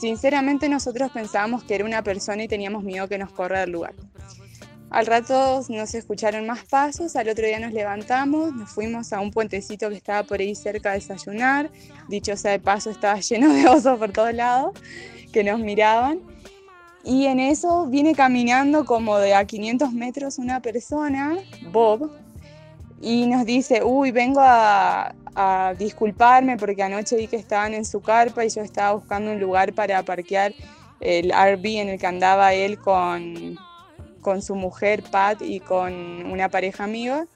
Sinceramente 0.00 0.68
nosotros 0.68 1.12
pensábamos 1.12 1.62
que 1.62 1.74
era 1.74 1.84
una 1.84 2.02
persona 2.02 2.42
y 2.42 2.48
teníamos 2.48 2.82
miedo 2.82 3.06
que 3.08 3.18
nos 3.18 3.30
corra 3.30 3.60
del 3.60 3.70
lugar. 3.70 3.94
Al 4.90 5.06
rato 5.06 5.64
nos 5.68 5.94
escucharon 5.94 6.46
más 6.46 6.64
pasos, 6.64 7.16
al 7.16 7.28
otro 7.28 7.46
día 7.46 7.58
nos 7.58 7.72
levantamos, 7.72 8.54
nos 8.54 8.70
fuimos 8.70 9.12
a 9.12 9.20
un 9.20 9.30
puentecito 9.30 9.88
que 9.88 9.96
estaba 9.96 10.22
por 10.22 10.40
ahí 10.40 10.54
cerca 10.54 10.90
a 10.90 10.94
desayunar, 10.94 11.70
dicho 12.08 12.36
sea 12.36 12.52
de 12.52 12.58
paso 12.58 12.90
estaba 12.90 13.18
lleno 13.20 13.52
de 13.52 13.66
osos 13.68 13.98
por 13.98 14.12
todos 14.12 14.34
lados 14.34 14.72
que 15.32 15.44
nos 15.44 15.60
miraban 15.60 16.20
y 17.04 17.26
en 17.26 17.40
eso 17.40 17.86
viene 17.86 18.14
caminando 18.14 18.84
como 18.84 19.18
de 19.18 19.34
a 19.34 19.44
500 19.44 19.92
metros 19.92 20.38
una 20.38 20.60
persona, 20.60 21.36
Bob, 21.72 22.10
y 23.02 23.26
nos 23.26 23.44
dice, 23.44 23.82
uy, 23.82 24.12
vengo 24.12 24.40
a, 24.42 25.12
disculparme 25.78 26.58
porque 26.58 26.82
anoche 26.82 27.16
vi 27.16 27.26
que 27.26 27.36
estaban 27.36 27.72
en 27.72 27.86
su 27.86 28.02
carpa 28.02 28.44
y 28.44 28.50
yo 28.50 28.60
estaba 28.60 28.92
buscando 28.92 29.32
un 29.32 29.40
lugar 29.40 29.72
para 29.72 30.02
parquear 30.02 30.52
el 31.00 31.32
RV 31.32 31.64
en 31.64 31.88
el 31.88 31.98
que 31.98 32.06
andaba 32.06 32.52
él 32.52 32.78
con, 32.78 33.56
con 34.20 34.42
su 34.42 34.54
mujer 34.54 35.02
Pat 35.10 35.40
y 35.40 35.60
con 35.60 36.30
una 36.30 36.50
pareja 36.50 36.84
amiga. 36.84 37.26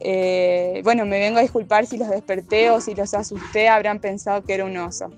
Eh, 0.00 0.80
bueno, 0.84 1.04
me 1.04 1.18
vengo 1.18 1.38
a 1.38 1.42
disculpar 1.42 1.84
si 1.84 1.98
los 1.98 2.08
desperté 2.08 2.70
o 2.70 2.80
si 2.80 2.94
los 2.94 3.12
asusté, 3.12 3.68
habrán 3.68 4.00
pensado 4.00 4.42
que 4.42 4.54
era 4.54 4.64
un 4.64 4.76
oso. 4.78 5.10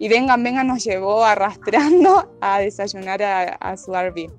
Y 0.00 0.08
vengan, 0.08 0.42
vengan, 0.42 0.66
nos 0.66 0.82
llevó 0.82 1.24
arrastrando 1.24 2.36
a 2.40 2.58
desayunar 2.58 3.22
a, 3.22 3.42
a 3.54 3.76
su 3.76 3.94
RV. 3.94 4.30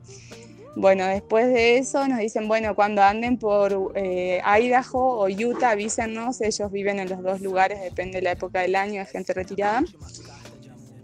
Bueno, 0.80 1.08
después 1.08 1.48
de 1.48 1.80
eso 1.80 2.08
nos 2.08 2.20
dicen, 2.20 2.48
bueno, 2.48 2.76
cuando 2.76 3.02
anden 3.02 3.40
por 3.40 3.94
eh, 3.96 4.40
Idaho 4.46 5.00
o 5.00 5.28
Utah, 5.28 5.72
avísenos, 5.72 6.40
ellos 6.40 6.72
viven 6.72 7.00
en 7.00 7.10
los 7.10 7.24
dos 7.24 7.42
lugares, 7.42 7.82
depende 7.82 8.18
de 8.18 8.22
la 8.22 8.34
época 8.34 8.62
del 8.62 8.76
año, 8.76 9.02
hay 9.02 9.08
gente 9.08 9.34
retirada. 9.34 9.84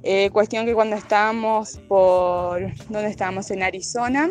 Eh, 0.03 0.29
cuestión 0.29 0.67
que 0.67 0.75
cuando 0.75 0.95
estábamos 0.95 1.79
por, 1.87 2.71
¿dónde 2.87 3.09
estábamos? 3.09 3.49
En 3.49 3.63
Arizona, 3.63 4.29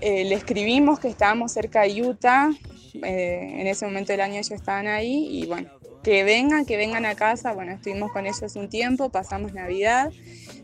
eh, 0.00 0.24
le 0.24 0.36
escribimos 0.36 1.00
que 1.00 1.08
estábamos 1.08 1.50
cerca 1.50 1.82
de 1.82 2.00
Utah, 2.00 2.48
en 2.94 3.66
ese 3.66 3.86
momento 3.86 4.12
del 4.12 4.20
año 4.20 4.34
ellos 4.34 4.52
estaban 4.52 4.86
ahí 4.86 5.26
y 5.32 5.46
bueno, 5.46 5.68
que 6.04 6.22
vengan, 6.22 6.64
que 6.64 6.76
vengan 6.76 7.06
a 7.06 7.16
casa, 7.16 7.54
bueno, 7.54 7.72
estuvimos 7.72 8.12
con 8.12 8.24
ellos 8.24 8.54
un 8.54 8.68
tiempo, 8.68 9.10
pasamos 9.10 9.52
Navidad 9.52 10.12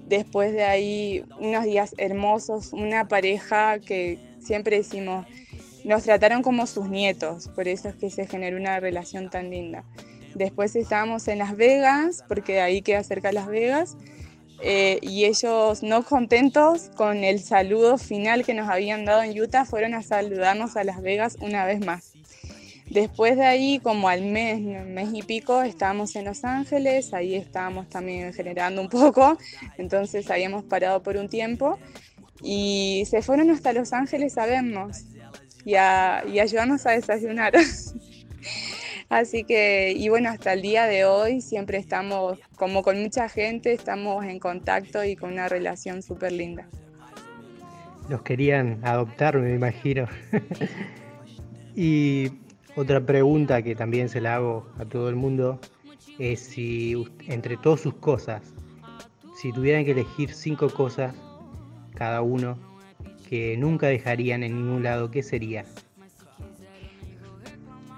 Después 0.06 0.52
de 0.52 0.64
ahí, 0.64 1.24
unos 1.40 1.64
días 1.64 1.94
hermosos, 1.98 2.72
una 2.72 3.08
pareja 3.08 3.80
que 3.80 4.18
siempre 4.40 4.76
decimos, 4.76 5.26
nos 5.84 6.04
trataron 6.04 6.42
como 6.42 6.66
sus 6.66 6.88
nietos, 6.88 7.48
por 7.48 7.68
eso 7.68 7.88
es 7.88 7.96
que 7.96 8.10
se 8.10 8.26
generó 8.26 8.56
una 8.56 8.78
relación 8.80 9.30
tan 9.30 9.50
linda. 9.50 9.84
Después 10.34 10.76
estábamos 10.76 11.26
en 11.28 11.38
Las 11.38 11.56
Vegas, 11.56 12.24
porque 12.28 12.54
de 12.54 12.60
ahí 12.60 12.82
queda 12.82 13.02
cerca 13.02 13.32
Las 13.32 13.46
Vegas, 13.46 13.96
eh, 14.62 14.98
y 15.02 15.24
ellos 15.24 15.82
no 15.82 16.02
contentos 16.04 16.90
con 16.96 17.24
el 17.24 17.40
saludo 17.40 17.98
final 17.98 18.44
que 18.44 18.54
nos 18.54 18.68
habían 18.68 19.04
dado 19.04 19.22
en 19.22 19.38
Utah, 19.38 19.64
fueron 19.64 19.94
a 19.94 20.02
saludarnos 20.02 20.76
a 20.76 20.84
Las 20.84 21.02
Vegas 21.02 21.36
una 21.40 21.64
vez 21.66 21.84
más. 21.84 22.15
Después 22.96 23.36
de 23.36 23.44
ahí, 23.44 23.78
como 23.78 24.08
al 24.08 24.22
mes, 24.22 24.58
mes 24.58 25.10
y 25.12 25.22
pico, 25.22 25.60
estábamos 25.60 26.16
en 26.16 26.24
Los 26.24 26.44
Ángeles, 26.44 27.12
ahí 27.12 27.34
estábamos 27.34 27.90
también 27.90 28.32
generando 28.32 28.80
un 28.80 28.88
poco, 28.88 29.36
entonces 29.76 30.30
habíamos 30.30 30.64
parado 30.64 31.02
por 31.02 31.18
un 31.18 31.28
tiempo 31.28 31.78
y 32.42 33.04
se 33.06 33.20
fueron 33.20 33.50
hasta 33.50 33.74
Los 33.74 33.92
Ángeles 33.92 34.38
a 34.38 34.46
vernos 34.46 35.04
y 35.66 35.74
a, 35.74 36.24
y 36.26 36.40
ayudarnos 36.40 36.86
a 36.86 36.92
desayunar. 36.92 37.52
Así 39.10 39.44
que, 39.44 39.92
y 39.94 40.08
bueno, 40.08 40.30
hasta 40.30 40.54
el 40.54 40.62
día 40.62 40.86
de 40.86 41.04
hoy 41.04 41.42
siempre 41.42 41.76
estamos, 41.76 42.38
como 42.56 42.82
con 42.82 43.02
mucha 43.02 43.28
gente, 43.28 43.74
estamos 43.74 44.24
en 44.24 44.38
contacto 44.38 45.04
y 45.04 45.16
con 45.16 45.34
una 45.34 45.50
relación 45.50 46.02
súper 46.02 46.32
linda. 46.32 46.66
Los 48.08 48.22
querían 48.22 48.80
adoptar, 48.82 49.36
me 49.36 49.52
imagino. 49.52 50.08
y 51.76 52.45
otra 52.76 53.04
pregunta 53.04 53.62
que 53.62 53.74
también 53.74 54.08
se 54.08 54.20
la 54.20 54.36
hago 54.36 54.66
a 54.78 54.84
todo 54.84 55.08
el 55.08 55.16
mundo 55.16 55.58
es 56.18 56.40
si 56.40 57.06
entre 57.26 57.56
todas 57.56 57.80
sus 57.80 57.94
cosas, 57.94 58.42
si 59.34 59.52
tuvieran 59.52 59.84
que 59.84 59.92
elegir 59.92 60.32
cinco 60.32 60.68
cosas 60.68 61.14
cada 61.94 62.20
uno 62.20 62.58
que 63.28 63.56
nunca 63.56 63.88
dejarían 63.88 64.42
en 64.42 64.56
ningún 64.56 64.82
lado, 64.82 65.10
¿qué 65.10 65.22
sería? 65.22 65.64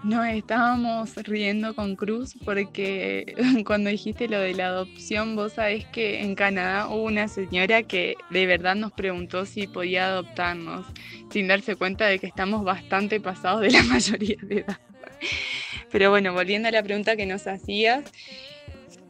Nos 0.05 0.27
estábamos 0.29 1.17
riendo 1.17 1.75
con 1.75 1.97
Cruz 1.97 2.35
porque 2.45 3.35
cuando 3.67 3.91
dijiste 3.91 4.29
lo 4.29 4.39
de 4.39 4.55
la 4.55 4.69
adopción, 4.69 5.35
vos 5.35 5.55
sabés 5.55 5.87
que 5.87 6.21
en 6.21 6.37
Canadá 6.37 6.89
hubo 6.89 7.03
una 7.03 7.27
señora 7.27 7.83
que 7.83 8.15
de 8.31 8.47
verdad 8.47 8.77
nos 8.77 8.93
preguntó 8.93 9.45
si 9.45 9.67
podía 9.67 10.07
adoptarnos, 10.07 10.87
sin 11.33 11.49
darse 11.49 11.75
cuenta 11.75 12.07
de 12.07 12.21
que 12.21 12.27
estamos 12.27 12.65
bastante 12.65 13.21
pasados 13.21 13.61
de 13.63 13.71
la 13.73 13.83
mayoría 13.85 14.37
de 14.43 14.61
edad. 14.61 14.79
Pero 15.91 16.11
bueno, 16.11 16.33
volviendo 16.33 16.69
a 16.69 16.73
la 16.73 16.83
pregunta 16.83 17.17
que 17.17 17.27
nos 17.27 17.47
hacías, 17.47 18.05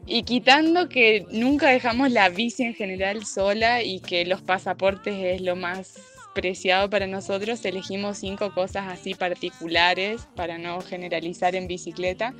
y 0.07 0.23
quitando 0.23 0.89
que 0.89 1.27
nunca 1.31 1.69
dejamos 1.69 2.11
la 2.11 2.29
bici 2.29 2.63
en 2.63 2.73
general 2.73 3.27
sola 3.27 3.83
y 3.83 3.99
que 3.99 4.25
los 4.25 4.41
pasaportes 4.41 5.13
es 5.15 5.41
lo 5.41 5.55
más 5.55 5.99
preciado 6.33 6.89
para 6.89 7.07
nosotros, 7.07 7.63
elegimos 7.65 8.17
cinco 8.17 8.53
cosas 8.53 8.87
así 8.87 9.13
particulares 9.15 10.27
para 10.35 10.57
no 10.57 10.81
generalizar 10.81 11.55
en 11.55 11.67
bicicleta 11.67 12.33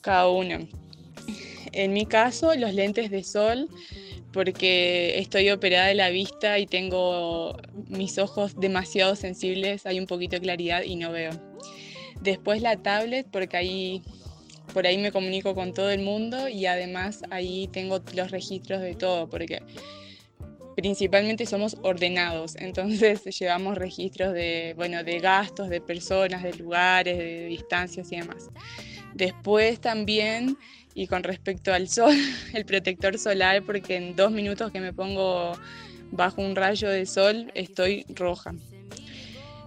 cada 0.00 0.28
uno. 0.28 0.66
En 1.72 1.92
mi 1.92 2.06
caso, 2.06 2.54
los 2.54 2.74
lentes 2.74 3.10
de 3.10 3.22
sol, 3.24 3.68
porque 4.32 5.18
estoy 5.18 5.50
operada 5.50 5.86
de 5.86 5.94
la 5.94 6.10
vista 6.10 6.58
y 6.58 6.66
tengo 6.66 7.56
mis 7.88 8.18
ojos 8.18 8.58
demasiado 8.58 9.16
sensibles, 9.16 9.86
hay 9.86 9.98
un 9.98 10.06
poquito 10.06 10.36
de 10.36 10.42
claridad 10.42 10.82
y 10.82 10.96
no 10.96 11.12
veo. 11.12 11.32
Después 12.20 12.62
la 12.62 12.76
tablet, 12.76 13.26
porque 13.30 13.56
ahí 13.56 14.02
por 14.72 14.86
ahí 14.86 14.98
me 14.98 15.12
comunico 15.12 15.54
con 15.54 15.72
todo 15.72 15.90
el 15.90 16.02
mundo 16.02 16.48
y 16.48 16.66
además 16.66 17.22
ahí 17.30 17.68
tengo 17.72 18.00
los 18.14 18.30
registros 18.30 18.80
de 18.80 18.94
todo, 18.94 19.28
porque 19.28 19.62
principalmente 20.78 21.44
somos 21.44 21.76
ordenados, 21.82 22.54
entonces 22.54 23.24
llevamos 23.40 23.76
registros 23.76 24.32
de, 24.32 24.74
bueno, 24.76 25.02
de 25.02 25.18
gastos, 25.18 25.68
de 25.70 25.80
personas, 25.80 26.44
de 26.44 26.52
lugares, 26.52 27.18
de 27.18 27.46
distancias 27.46 28.12
y 28.12 28.20
demás. 28.20 28.48
Después 29.12 29.80
también, 29.80 30.56
y 30.94 31.08
con 31.08 31.24
respecto 31.24 31.74
al 31.74 31.88
sol, 31.88 32.14
el 32.54 32.64
protector 32.64 33.18
solar, 33.18 33.64
porque 33.64 33.96
en 33.96 34.14
dos 34.14 34.30
minutos 34.30 34.70
que 34.70 34.78
me 34.78 34.92
pongo 34.92 35.58
bajo 36.12 36.42
un 36.42 36.54
rayo 36.54 36.88
de 36.88 37.06
sol 37.06 37.50
estoy 37.56 38.06
roja. 38.10 38.54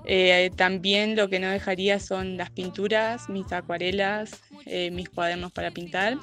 Eh, 0.06 0.50
también 0.56 1.18
lo 1.18 1.28
que 1.28 1.40
no 1.40 1.50
dejaría 1.50 2.00
son 2.00 2.38
las 2.38 2.52
pinturas, 2.52 3.28
mis 3.28 3.52
acuarelas, 3.52 4.40
eh, 4.66 4.92
mis 4.92 5.10
cuadernos 5.10 5.52
para 5.52 5.72
pintar 5.72 6.16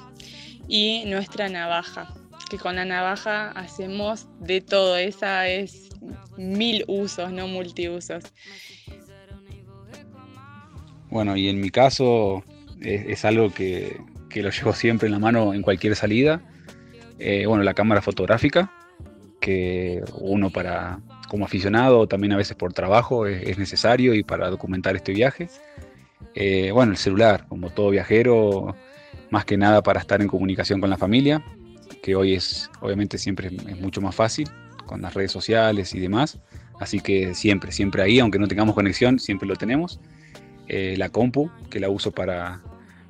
y 0.67 1.03
nuestra 1.05 1.47
navaja 1.47 2.11
que 2.49 2.57
con 2.57 2.75
la 2.75 2.83
navaja 2.83 3.51
hacemos 3.51 4.27
de 4.39 4.59
todo, 4.59 4.97
esa 4.97 5.47
es 5.47 5.89
mil 6.37 6.83
usos, 6.87 7.31
no 7.31 7.47
multiusos. 7.47 8.23
Bueno, 11.09 11.37
y 11.37 11.47
en 11.47 11.61
mi 11.61 11.69
caso 11.69 12.43
es, 12.81 13.23
algo 13.23 13.53
que, 13.53 13.97
lo 14.35 14.49
llevo 14.49 14.73
siempre 14.73 15.07
en 15.07 15.13
la 15.13 15.19
mano 15.19 15.53
en 15.53 15.61
cualquier 15.61 15.95
salida. 15.95 16.41
Eh, 17.19 17.45
bueno, 17.45 17.63
la 17.63 17.73
cámara 17.73 18.01
fotográfica, 18.01 18.71
que 19.39 20.03
uno 20.19 20.49
para 20.49 20.99
como 21.27 21.45
aficionado, 21.45 22.07
también 22.07 22.33
a 22.33 22.37
veces 22.37 22.55
por 22.55 22.73
trabajo, 22.73 23.27
es, 23.27 23.57
necesario 23.59 24.15
y 24.15 24.23
para 24.23 24.49
documentar 24.49 24.95
este 24.95 25.13
viaje. 25.13 25.49
Eh, 26.33 26.71
bueno, 26.71 26.93
el 26.93 26.97
celular, 26.97 27.45
como 27.47 27.69
todo 27.69 27.91
viajero, 27.91 28.75
más 29.29 29.45
que 29.45 29.57
nada 29.57 29.83
para 29.83 29.99
estar 29.99 30.21
en 30.21 30.27
comunicación 30.27 30.81
con 30.81 30.89
la 30.89 30.97
familia 30.97 31.43
que 32.01 32.15
hoy 32.15 32.35
es 32.35 32.69
obviamente 32.81 33.17
siempre 33.17 33.47
es 33.47 33.79
mucho 33.79 34.01
más 34.01 34.15
fácil 34.15 34.49
con 34.85 35.01
las 35.01 35.13
redes 35.13 35.31
sociales 35.31 35.93
y 35.93 35.99
demás. 35.99 36.39
Así 36.79 36.99
que 36.99 37.35
siempre, 37.35 37.71
siempre 37.71 38.01
ahí, 38.01 38.19
aunque 38.19 38.39
no 38.39 38.47
tengamos 38.47 38.73
conexión, 38.73 39.19
siempre 39.19 39.47
lo 39.47 39.55
tenemos. 39.55 39.99
Eh, 40.67 40.95
la 40.97 41.09
compu, 41.09 41.51
que 41.69 41.79
la 41.79 41.89
uso 41.89 42.11
para, 42.11 42.61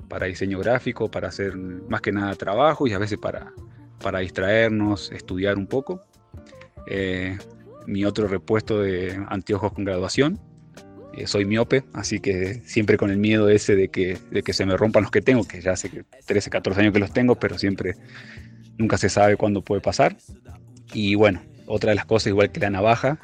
para 0.08 0.26
diseño 0.26 0.60
gráfico, 0.60 1.10
para 1.10 1.28
hacer 1.28 1.56
más 1.56 2.02
que 2.02 2.12
nada 2.12 2.36
trabajo 2.36 2.88
y 2.88 2.94
a 2.94 2.98
veces 2.98 3.18
para, 3.18 3.54
para 4.02 4.20
distraernos, 4.20 5.12
estudiar 5.12 5.58
un 5.58 5.68
poco. 5.68 6.02
Eh, 6.88 7.38
mi 7.86 8.06
otro 8.06 8.28
repuesto 8.28 8.82
de 8.82 9.24
anteojos 9.30 9.74
con 9.74 9.86
graduación. 9.86 10.40
Eh, 11.14 11.28
soy 11.28 11.46
miope, 11.46 11.84
así 11.94 12.20
que 12.20 12.62
siempre 12.66 12.98
con 12.98 13.10
el 13.10 13.18
miedo 13.18 13.50
ese 13.50 13.76
de 13.76 13.90
que, 13.90 14.18
de 14.32 14.44
que 14.44 14.54
se 14.54 14.66
me 14.66 14.78
rompan 14.78 15.04
los 15.04 15.12
que 15.12 15.22
tengo, 15.22 15.48
que 15.48 15.60
ya 15.62 15.72
hace 15.72 16.04
13, 16.26 16.50
14 16.50 16.82
años 16.82 16.94
que 16.94 17.00
los 17.00 17.12
tengo, 17.14 17.36
pero 17.36 17.58
siempre 17.58 17.96
nunca 18.80 18.98
se 18.98 19.10
sabe 19.10 19.38
cuándo 19.38 19.62
puede 19.62 19.82
pasar. 19.82 20.18
Y 20.94 21.14
bueno, 21.14 21.42
otra 21.68 21.92
de 21.92 21.96
las 21.96 22.06
cosas, 22.06 22.28
igual 22.28 22.52
que 22.52 22.60
la 22.60 22.72
navaja, 22.72 23.20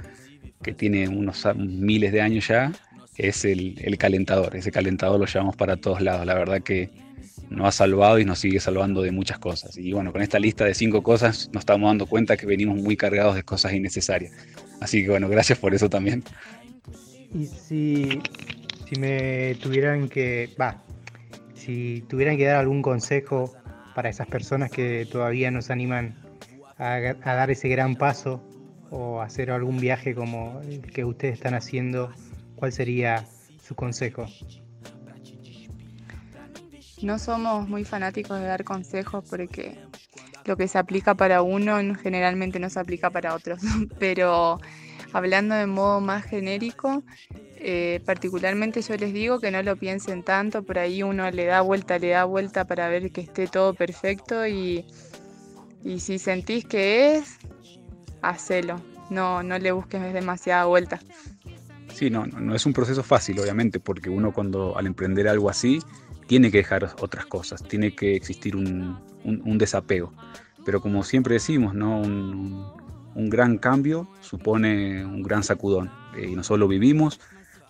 que 0.62 0.74
tiene 0.74 1.08
unos 1.08 1.48
miles 1.56 2.12
de 2.12 2.22
años 2.22 2.48
ya, 2.48 2.72
es 3.18 3.46
el, 3.46 3.98
calentador. 3.98 4.56
Ese 4.56 4.72
calentador 4.72 5.20
lo 5.20 5.26
llevamos 5.26 5.56
para 5.56 5.78
todos 5.78 6.02
lados. 6.02 6.26
La 6.26 6.36
verdad 6.36 6.62
que 6.62 6.90
nos 7.50 7.68
ha 7.68 7.72
salvado 7.72 8.20
y 8.20 8.26
nos 8.26 8.40
sigue 8.40 8.60
salvando 8.60 9.02
de 9.02 9.12
muchas 9.12 9.40
cosas. 9.40 9.78
Y 9.78 9.94
bueno, 9.94 10.12
con 10.12 10.22
esta 10.22 10.38
lista 10.38 10.66
de 10.66 10.74
cinco 10.74 11.02
cosas 11.02 11.50
nos 11.54 11.62
estamos 11.62 11.90
dando 11.90 12.06
cuenta 12.06 12.38
que 12.38 12.46
venimos 12.46 12.78
muy 12.78 12.98
cargados 12.98 13.36
de 13.36 13.44
cosas 13.44 13.74
innecesarias. 13.74 14.34
Así 14.82 15.04
que 15.04 15.10
bueno, 15.10 15.30
gracias 15.30 15.58
por 15.58 15.74
eso 15.74 15.90
también. 15.90 16.24
Y 17.34 17.46
si, 17.46 18.22
si 18.88 19.00
me 19.00 19.56
tuvieran 19.56 20.10
que, 20.10 20.50
va, 20.60 20.84
si 21.54 22.04
tuvieran 22.10 22.38
que 22.38 22.46
dar 22.46 22.58
algún 22.58 22.82
consejo 22.82 23.56
para 23.96 24.10
esas 24.10 24.28
personas 24.28 24.70
que 24.70 25.08
todavía 25.10 25.50
no 25.50 25.62
se 25.62 25.74
animan 25.74 26.14
a, 26.78 27.00
dar 27.24 27.50
ese 27.50 27.70
gran 27.70 27.96
paso 27.96 28.44
o 28.92 29.22
hacer 29.22 29.50
algún 29.50 29.80
viaje 29.80 30.14
como 30.14 30.62
el 30.62 30.82
que 30.82 31.06
ustedes 31.06 31.36
están 31.36 31.56
haciendo, 31.56 32.12
¿cuál 32.56 32.74
sería 32.74 33.26
su 33.66 33.74
consejo? 33.74 34.28
No 37.02 37.18
somos 37.18 37.68
muy 37.68 37.86
fanáticos 37.86 38.40
de 38.40 38.46
dar 38.46 38.64
consejos 38.66 39.24
porque 39.30 39.78
lo 40.44 40.58
que 40.58 40.68
se 40.68 40.78
aplica 40.78 41.16
para 41.16 41.42
uno 41.42 41.96
generalmente 41.96 42.60
no 42.60 42.70
se 42.70 42.80
aplica 42.80 43.10
para 43.10 43.34
otros, 43.34 43.62
pero 44.00 44.60
hablando 45.14 45.56
de 45.56 45.68
modo 45.68 46.02
más 46.02 46.26
genérico, 46.26 47.04
eh, 47.68 48.00
particularmente 48.06 48.84
yo 48.84 48.96
les 48.96 49.12
digo 49.12 49.40
que 49.40 49.50
no 49.50 49.64
lo 49.64 49.76
piensen 49.76 50.22
tanto, 50.22 50.62
por 50.62 50.78
ahí 50.78 51.02
uno 51.02 51.32
le 51.32 51.46
da 51.46 51.62
vuelta, 51.62 51.98
le 51.98 52.10
da 52.10 52.24
vuelta 52.24 52.66
para 52.66 52.90
ver 52.90 53.12
que 53.12 53.22
esté 53.22 53.48
todo 53.48 53.74
perfecto 53.74 54.46
y, 54.46 54.86
si 55.98 56.20
sentís 56.20 56.64
que 56.66 57.16
es, 57.16 57.38
hacelo. 58.22 58.80
no, 59.10 59.42
no 59.42 59.58
le 59.58 59.72
busques 59.72 60.14
demasiada 60.14 60.66
vuelta. 60.66 61.00
Sí, 61.92 62.12
no, 62.12 62.28
no 62.28 62.54
es 62.54 62.68
un 62.68 62.74
proceso 62.74 63.02
fácil, 63.02 63.40
obviamente, 63.40 63.80
porque 63.80 64.12
uno 64.12 64.32
cuando 64.32 64.78
al 64.78 64.86
emprender 64.86 65.28
algo 65.28 65.50
así 65.50 65.80
tiene 66.28 66.52
que 66.52 66.58
dejar 66.60 66.88
otras 67.02 67.26
cosas, 67.26 67.64
tiene 67.64 67.96
que 67.96 68.16
existir 68.16 68.56
un, 68.56 69.00
desapego. 69.58 70.14
Pero 70.66 70.82
como 70.82 71.04
siempre 71.04 71.34
decimos, 71.34 71.74
¿no? 71.74 72.00
Un, 72.00 72.86
gran 73.16 73.58
cambio 73.58 74.08
supone 74.20 75.04
un 75.04 75.24
gran 75.24 75.42
sacudón. 75.42 75.90
Eh, 76.16 76.28
y 76.30 76.36
nosotros 76.36 76.60
lo 76.60 76.68
vivimos, 76.68 77.20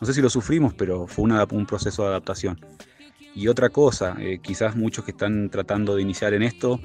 no 0.06 0.14
sé 0.14 0.18
si 0.18 0.22
lo 0.22 0.30
sufrimos, 0.30 0.76
pero 0.76 1.08
fue 1.08 1.26
un 1.26 1.66
proceso 1.66 2.04
de 2.04 2.10
adaptación. 2.10 2.60
Y 3.34 3.48
otra 3.48 3.70
cosa, 3.70 4.16
eh, 4.20 4.38
quizás 4.40 4.76
muchos 4.76 5.04
que 5.04 5.10
están 5.10 5.50
tratando 5.50 5.96
de 5.96 6.04
iniciar 6.04 6.36
en 6.36 6.44
esto 6.44 6.80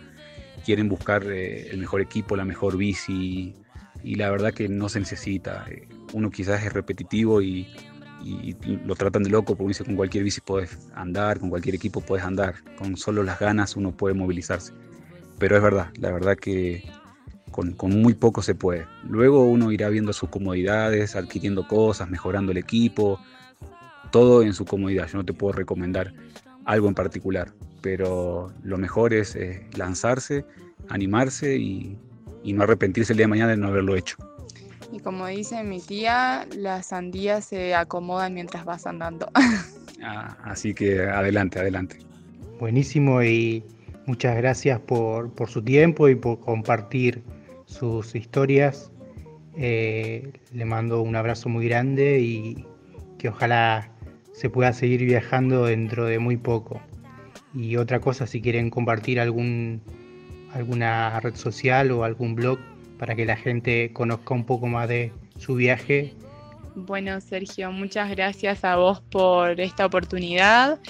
quieren 0.64 0.88
buscar 0.88 1.24
eh, 1.24 1.68
el 1.68 1.76
mejor 1.76 2.00
equipo, 2.00 2.34
la 2.34 2.46
mejor 2.46 2.78
bici, 2.78 3.54
y 4.02 4.14
la 4.14 4.30
verdad 4.30 4.54
que 4.54 4.70
no 4.70 4.88
se 4.88 5.00
necesita. 5.00 5.66
Uno 6.14 6.30
quizás 6.30 6.64
es 6.64 6.72
repetitivo 6.72 7.42
y, 7.42 7.68
lo 8.86 8.94
tratan 8.94 9.22
de 9.22 9.28
loco, 9.28 9.54
porque 9.54 9.68
dice 9.68 9.84
con 9.84 9.96
cualquier 9.96 10.24
bici 10.24 10.40
puedes 10.40 10.78
andar, 10.94 11.40
con 11.40 11.50
cualquier 11.50 11.74
equipo 11.74 12.00
puedes 12.00 12.24
andar, 12.24 12.54
con 12.78 12.96
solo 12.96 13.22
las 13.22 13.38
ganas 13.38 13.76
uno 13.76 13.94
puede 13.94 14.14
movilizarse. 14.14 14.72
Pero 15.38 15.56
es 15.56 15.62
verdad, 15.62 15.90
la 15.98 16.10
verdad 16.10 16.38
que 16.38 16.90
con, 17.50 17.76
muy 17.90 18.14
poco 18.14 18.42
se 18.42 18.54
puede. 18.54 18.86
Luego 19.08 19.44
uno 19.44 19.72
irá 19.72 19.88
viendo 19.88 20.12
sus 20.12 20.28
comodidades, 20.28 21.16
adquiriendo 21.16 21.66
cosas, 21.66 22.10
mejorando 22.10 22.52
el 22.52 22.58
equipo, 22.58 23.20
todo 24.10 24.42
en 24.42 24.54
su 24.54 24.64
comodidad. 24.64 25.08
Yo 25.08 25.18
no 25.18 25.24
te 25.24 25.32
puedo 25.32 25.52
recomendar 25.52 26.12
algo 26.64 26.88
en 26.88 26.94
particular, 26.94 27.52
pero 27.80 28.52
lo 28.62 28.78
mejor 28.78 29.12
es 29.14 29.36
lanzarse, 29.76 30.44
animarse 30.88 31.56
y, 31.56 31.98
y 32.42 32.52
no 32.52 32.62
arrepentirse 32.62 33.12
el 33.12 33.18
día 33.18 33.24
de 33.24 33.30
mañana 33.30 33.50
de 33.50 33.56
no 33.56 33.68
haberlo 33.68 33.96
hecho. 33.96 34.16
Y 34.92 34.98
como 34.98 35.26
dice 35.26 35.62
mi 35.62 35.80
tía, 35.80 36.46
las 36.56 36.86
sandías 36.86 37.44
se 37.44 37.74
acomodan 37.74 38.34
mientras 38.34 38.64
vas 38.64 38.86
andando. 38.86 39.30
Ah, 40.02 40.38
así 40.44 40.72
que 40.72 41.02
adelante, 41.02 41.60
adelante. 41.60 41.98
Buenísimo 42.58 43.22
y 43.22 43.62
muchas 44.06 44.34
gracias 44.34 44.80
por, 44.80 45.30
su 45.46 45.62
tiempo 45.62 46.08
y 46.08 46.14
por 46.14 46.40
compartir 46.40 47.22
sus 47.70 48.14
historias. 48.14 48.90
Eh, 49.56 50.32
le 50.52 50.64
mando 50.64 51.02
un 51.02 51.16
abrazo 51.16 51.48
muy 51.48 51.66
grande 51.66 52.20
y 52.20 52.64
que 53.18 53.28
ojalá 53.28 53.90
se 54.32 54.50
pueda 54.50 54.72
seguir 54.72 55.04
viajando 55.04 55.66
dentro 55.66 56.06
de 56.06 56.18
muy 56.18 56.36
poco. 56.36 56.80
Y 57.54 57.76
otra 57.76 58.00
cosa, 58.00 58.26
si 58.26 58.40
quieren 58.40 58.70
compartir 58.70 59.20
algún 59.20 59.82
alguna 60.52 61.20
red 61.20 61.36
social 61.36 61.92
o 61.92 62.02
algún 62.04 62.34
blog 62.34 62.58
para 62.98 63.14
que 63.14 63.24
la 63.24 63.36
gente 63.36 63.92
conozca 63.92 64.34
un 64.34 64.44
poco 64.44 64.66
más 64.66 64.88
de 64.88 65.12
su 65.38 65.54
viaje. 65.54 66.14
Bueno, 66.74 67.20
Sergio, 67.20 67.70
muchas 67.72 68.10
gracias 68.10 68.64
a 68.64 68.76
vos 68.76 69.00
por 69.00 69.60
esta 69.60 69.86
oportunidad 69.86 70.80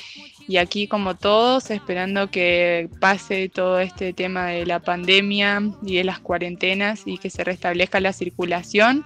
y 0.50 0.56
aquí 0.56 0.88
como 0.88 1.14
todos 1.14 1.70
esperando 1.70 2.28
que 2.28 2.88
pase 2.98 3.48
todo 3.48 3.78
este 3.78 4.12
tema 4.12 4.46
de 4.46 4.66
la 4.66 4.80
pandemia 4.80 5.62
y 5.80 5.98
de 5.98 6.02
las 6.02 6.18
cuarentenas 6.18 7.02
y 7.06 7.18
que 7.18 7.30
se 7.30 7.44
restablezca 7.44 8.00
la 8.00 8.12
circulación. 8.12 9.04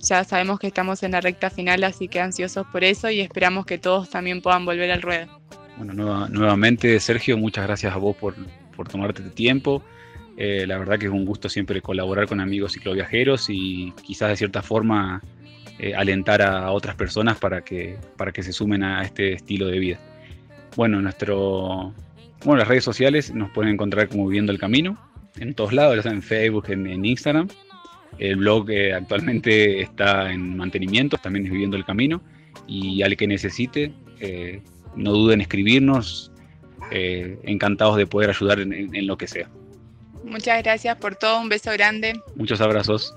Ya 0.00 0.22
sabemos 0.24 0.58
que 0.58 0.66
estamos 0.66 1.02
en 1.02 1.12
la 1.12 1.22
recta 1.22 1.48
final, 1.48 1.84
así 1.84 2.06
que 2.06 2.20
ansiosos 2.20 2.66
por 2.66 2.84
eso 2.84 3.08
y 3.08 3.20
esperamos 3.20 3.64
que 3.64 3.78
todos 3.78 4.10
también 4.10 4.42
puedan 4.42 4.66
volver 4.66 4.90
al 4.90 5.00
ruedo. 5.00 5.40
Bueno, 5.78 6.28
nuevamente 6.28 7.00
Sergio, 7.00 7.38
muchas 7.38 7.64
gracias 7.64 7.94
a 7.94 7.96
vos 7.96 8.14
por, 8.14 8.34
por 8.76 8.86
tomarte 8.86 9.22
el 9.22 9.32
tiempo. 9.32 9.82
Eh, 10.36 10.66
la 10.66 10.76
verdad 10.76 10.98
que 10.98 11.06
es 11.06 11.12
un 11.12 11.24
gusto 11.24 11.48
siempre 11.48 11.80
colaborar 11.80 12.26
con 12.26 12.40
amigos 12.40 12.74
cicloviajeros 12.74 13.46
y 13.48 13.94
quizás 14.02 14.28
de 14.28 14.36
cierta 14.36 14.60
forma 14.60 15.22
eh, 15.78 15.94
alentar 15.94 16.42
a 16.42 16.70
otras 16.72 16.94
personas 16.94 17.38
para 17.38 17.64
que, 17.64 17.96
para 18.18 18.32
que 18.32 18.42
se 18.42 18.52
sumen 18.52 18.82
a 18.82 19.02
este 19.02 19.32
estilo 19.32 19.66
de 19.68 19.78
vida. 19.78 19.98
Bueno, 20.76 21.00
nuestro, 21.00 21.94
bueno, 22.44 22.58
las 22.58 22.68
redes 22.68 22.84
sociales 22.84 23.32
nos 23.34 23.50
pueden 23.50 23.72
encontrar 23.72 24.08
como 24.08 24.26
Viviendo 24.26 24.52
el 24.52 24.58
Camino, 24.58 24.98
en 25.38 25.54
todos 25.54 25.72
lados, 25.72 26.04
en 26.06 26.22
Facebook, 26.22 26.66
en, 26.68 27.04
Instagram. 27.04 27.48
El 28.18 28.36
blog 28.36 28.70
eh, 28.70 28.94
actualmente 28.94 29.80
está 29.80 30.30
en 30.32 30.56
mantenimiento, 30.56 31.16
también 31.18 31.46
es 31.46 31.52
Viviendo 31.52 31.76
el 31.76 31.84
Camino. 31.84 32.22
Y 32.66 33.02
al 33.02 33.16
que 33.16 33.26
necesite, 33.26 33.92
no 34.96 35.12
duden 35.12 35.34
en 35.34 35.40
escribirnos, 35.42 36.32
eh, 36.90 37.38
encantados 37.44 37.96
de 37.96 38.06
poder 38.06 38.30
ayudar 38.30 38.60
en, 38.60 39.06
lo 39.06 39.16
que 39.16 39.26
sea. 39.26 39.48
Muchas 40.24 40.62
gracias 40.62 40.96
por 40.96 41.16
todo, 41.16 41.40
un 41.40 41.48
beso 41.48 41.70
grande. 41.72 42.20
Muchos 42.34 42.60
abrazos. 42.60 43.14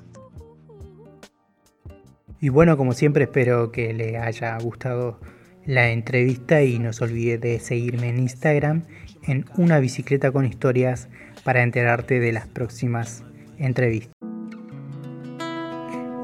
Y 2.39 2.49
bueno, 2.49 2.77
como 2.77 2.93
siempre 2.93 3.23
espero 3.23 3.71
que 3.71 3.93
le 3.93 4.17
haya 4.17 4.57
gustado 4.59 5.19
la 5.67 5.91
entrevista 5.91 6.63
y 6.63 6.79
no 6.79 6.93
se 6.93 7.03
olvide 7.03 7.37
de 7.37 7.59
seguirme 7.59 8.09
en 8.09 8.19
Instagram 8.19 8.83
en 9.23 9.45
una 9.57 9.79
bicicleta 9.79 10.31
con 10.31 10.45
historias 10.45 11.09
para 11.43 11.61
enterarte 11.61 12.19
de 12.19 12.31
las 12.31 12.47
próximas 12.47 13.23
entrevistas. 13.59 14.15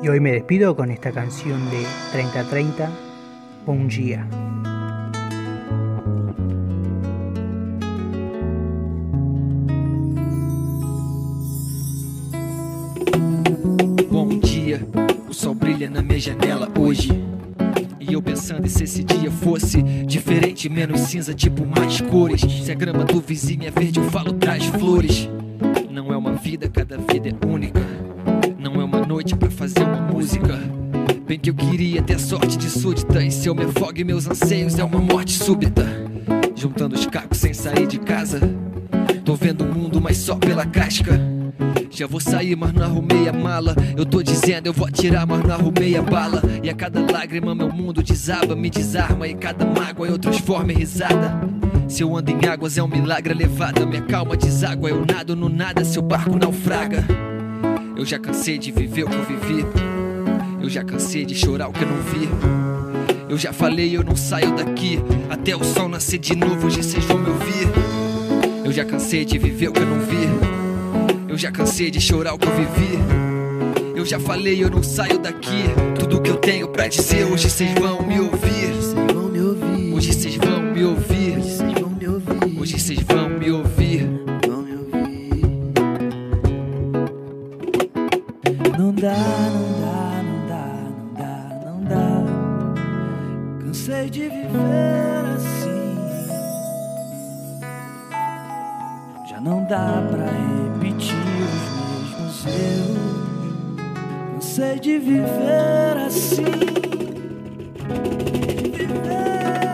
Y 0.01 0.07
hoy 0.07 0.19
me 0.19 0.31
despido 0.31 0.75
con 0.75 0.91
esta 0.91 1.11
canción 1.11 1.69
de 1.69 1.83
3030, 2.13 2.89
Un 3.65 3.87
día. 3.87 4.27
brilha 15.53 15.89
na 15.89 16.01
minha 16.01 16.19
janela 16.19 16.67
hoje. 16.77 17.22
E 18.33 18.35
pensando 18.35 18.67
se 18.67 18.83
esse 18.83 19.03
dia 19.03 19.29
fosse 19.29 19.83
diferente, 19.83 20.67
menos 20.67 21.01
cinza, 21.01 21.35
tipo 21.35 21.67
mais 21.67 22.01
cores. 22.01 22.41
Se 22.41 22.71
a 22.71 22.73
grama 22.73 23.05
do 23.05 23.21
vizinho 23.21 23.67
é 23.67 23.69
verde, 23.69 23.99
eu 23.99 24.09
falo 24.09 24.33
traz 24.33 24.65
flores. 24.65 25.29
Não 25.91 26.11
é 26.11 26.17
uma 26.17 26.33
vida, 26.33 26.67
cada 26.67 26.97
vida 26.97 27.29
é 27.29 27.45
única. 27.45 27.79
Não 28.57 28.81
é 28.81 28.83
uma 28.83 29.05
noite 29.05 29.35
para 29.35 29.51
fazer 29.51 29.83
uma 29.83 30.01
música. 30.01 30.59
Bem 31.27 31.37
que 31.37 31.51
eu 31.51 31.53
queria 31.53 32.01
ter 32.01 32.19
sorte 32.19 32.57
de 32.57 32.71
súdita. 32.71 33.23
E 33.23 33.29
se 33.29 33.47
eu 33.47 33.53
me 33.53 33.65
afogue, 33.65 34.03
meus 34.03 34.27
anseios 34.27 34.79
é 34.79 34.83
uma 34.83 34.99
morte 34.99 35.33
súbita. 35.33 35.85
Juntando 36.55 36.95
os 36.95 37.05
cacos 37.05 37.37
sem 37.37 37.53
sair 37.53 37.85
de 37.85 37.99
casa. 37.99 38.39
Tô 39.23 39.35
vendo 39.35 39.63
o 39.63 39.71
mundo, 39.71 40.01
mas 40.01 40.17
só 40.17 40.35
pela 40.35 40.65
casca. 40.65 41.32
Já 41.95 42.07
vou 42.07 42.19
sair, 42.19 42.55
mas 42.55 42.73
não 42.73 42.83
arrumei 42.83 43.29
a 43.29 43.33
mala. 43.33 43.75
Eu 43.95 44.03
tô 44.03 44.23
dizendo, 44.23 44.65
eu 44.65 44.73
vou 44.73 44.87
atirar, 44.87 45.27
mas 45.27 45.43
não 45.43 45.53
arrumei 45.53 45.95
a 45.95 46.01
bala. 46.01 46.41
E 46.63 46.69
a 46.69 46.73
cada 46.73 46.99
lágrima, 46.99 47.53
meu 47.53 47.71
mundo 47.71 48.01
desaba, 48.01 48.55
me 48.55 48.67
desarma. 48.67 49.27
E 49.27 49.35
cada 49.35 49.63
mágoa 49.63 50.07
eu 50.07 50.17
transformo 50.17 50.71
em 50.71 50.73
risada. 50.73 51.39
Se 51.87 52.01
eu 52.01 52.17
ando 52.17 52.31
em 52.31 52.47
águas, 52.47 52.79
é 52.79 52.83
um 52.83 52.87
milagre 52.87 53.35
elevada. 53.35 53.85
Minha 53.85 54.01
calma 54.01 54.35
deságua, 54.35 54.89
eu 54.89 55.05
nado 55.05 55.35
no 55.35 55.47
nada, 55.47 55.85
seu 55.85 56.01
barco 56.01 56.35
naufraga. 56.35 57.05
Eu 57.95 58.03
já 58.03 58.17
cansei 58.17 58.57
de 58.57 58.71
viver 58.71 59.03
o 59.03 59.09
que 59.09 59.15
eu 59.15 59.25
vivi. 59.25 59.65
Eu 60.63 60.69
já 60.71 60.83
cansei 60.83 61.23
de 61.25 61.35
chorar 61.35 61.67
o 61.67 61.73
que 61.73 61.83
eu 61.83 61.89
não 61.89 62.01
vi. 62.01 62.27
Eu 63.29 63.37
já 63.37 63.53
falei, 63.53 63.95
eu 63.95 64.03
não 64.03 64.15
saio 64.15 64.55
daqui. 64.55 64.99
Até 65.29 65.55
o 65.55 65.63
sol 65.63 65.87
nascer 65.87 66.17
de 66.17 66.35
novo, 66.35 66.65
hoje 66.65 66.81
vocês 66.81 67.05
vão 67.05 67.19
me 67.19 67.29
ouvir. 67.29 67.67
Eu 68.65 68.71
já 68.71 68.83
cansei 68.83 69.23
de 69.23 69.37
viver 69.37 69.67
o 69.67 69.73
que 69.73 69.81
eu 69.81 69.85
não 69.85 69.99
vi. 69.99 70.62
Eu 71.33 71.37
já 71.39 71.51
cansei 71.51 71.89
de 71.89 71.99
chorar 71.99 72.35
o 72.35 72.37
que 72.37 72.47
eu 72.47 72.55
vivi. 72.55 72.99
Eu 73.95 74.05
já 74.05 74.19
falei, 74.19 74.63
eu 74.63 74.69
não 74.69 74.83
saio 74.83 75.17
daqui. 75.17 75.63
Tudo 75.97 76.21
que 76.21 76.29
eu 76.29 76.35
tenho 76.37 76.67
pra 76.67 76.87
dizer, 76.87 77.25
hoje 77.25 77.49
vocês 77.49 77.73
vão 77.73 78.03
me 78.03 78.19
ouvir. 78.19 78.71
Hoje 79.95 80.13
vocês 80.13 80.35
vão 80.35 80.61
me 80.61 80.83
ouvir. 80.83 81.39
Hoje 82.61 82.79
vocês 82.79 82.99
vão 82.99 83.29
me 83.29 83.49
ouvir. 83.49 84.07
Não 88.77 88.93
dá, 88.93 89.17
não 89.49 89.79
dá, 89.81 90.21
não 90.21 90.45
dá, 90.47 90.67
não 90.93 91.13
dá, 91.17 91.35
não 91.65 91.83
dá. 91.83 93.65
Cansei 93.65 94.07
de 94.07 94.21
viver 94.29 95.25
assim. 95.35 95.97
Já 99.27 99.41
não 99.41 99.65
dá 99.65 100.07
pra 100.11 100.27
repetir 100.83 101.22
eu 101.39 101.73
Cansei 104.53 104.79
de 104.79 104.99
viver 104.99 105.97
assim. 106.05 106.43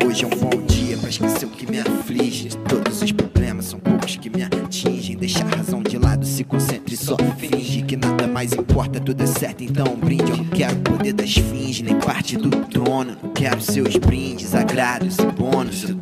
Hoje 0.08 0.24
é 0.24 0.28
um 0.28 0.30
bom 0.30 0.66
dia 0.66 0.98
pra 0.98 1.10
esquecer 1.10 1.46
o 1.46 1.50
que 1.50 1.70
me 1.70 1.80
aflige. 1.80 2.50
Todos 2.68 3.02
os 3.02 3.12
problemas 3.12 3.66
são 3.66 3.80
poucos 3.80 4.16
que 4.16 4.30
me 4.30 4.42
atingem. 4.42 5.18
Deixa 5.18 5.44
a 5.44 5.58
razão 5.58 5.84
de 5.84 5.98
lado, 5.98 6.26
se 6.26 6.46
concentre 6.46 6.96
só. 6.96 7.18
Finge 7.38 7.82
que 7.82 7.98
nada 7.98 8.26
mais 8.26 8.54
importa, 8.54 9.02
tudo 9.02 9.22
é 9.22 9.28
certo, 9.28 9.66
então 9.66 9.98
brinde. 9.98 10.32
Eu 10.32 10.38
não 10.38 10.46
quero 10.46 10.78
poder 10.78 11.12
das 11.12 11.34
fins, 11.34 11.82
nem 11.82 12.00
parte 12.00 12.38
do 12.38 12.50
trono. 12.50 13.18
Não 13.22 13.34
quero 13.34 13.60
seus 13.60 13.98
brindes, 13.98 14.56
agrados 14.56 15.18
e 15.18 15.26
bônus. 15.26 15.90
Eu 15.90 15.98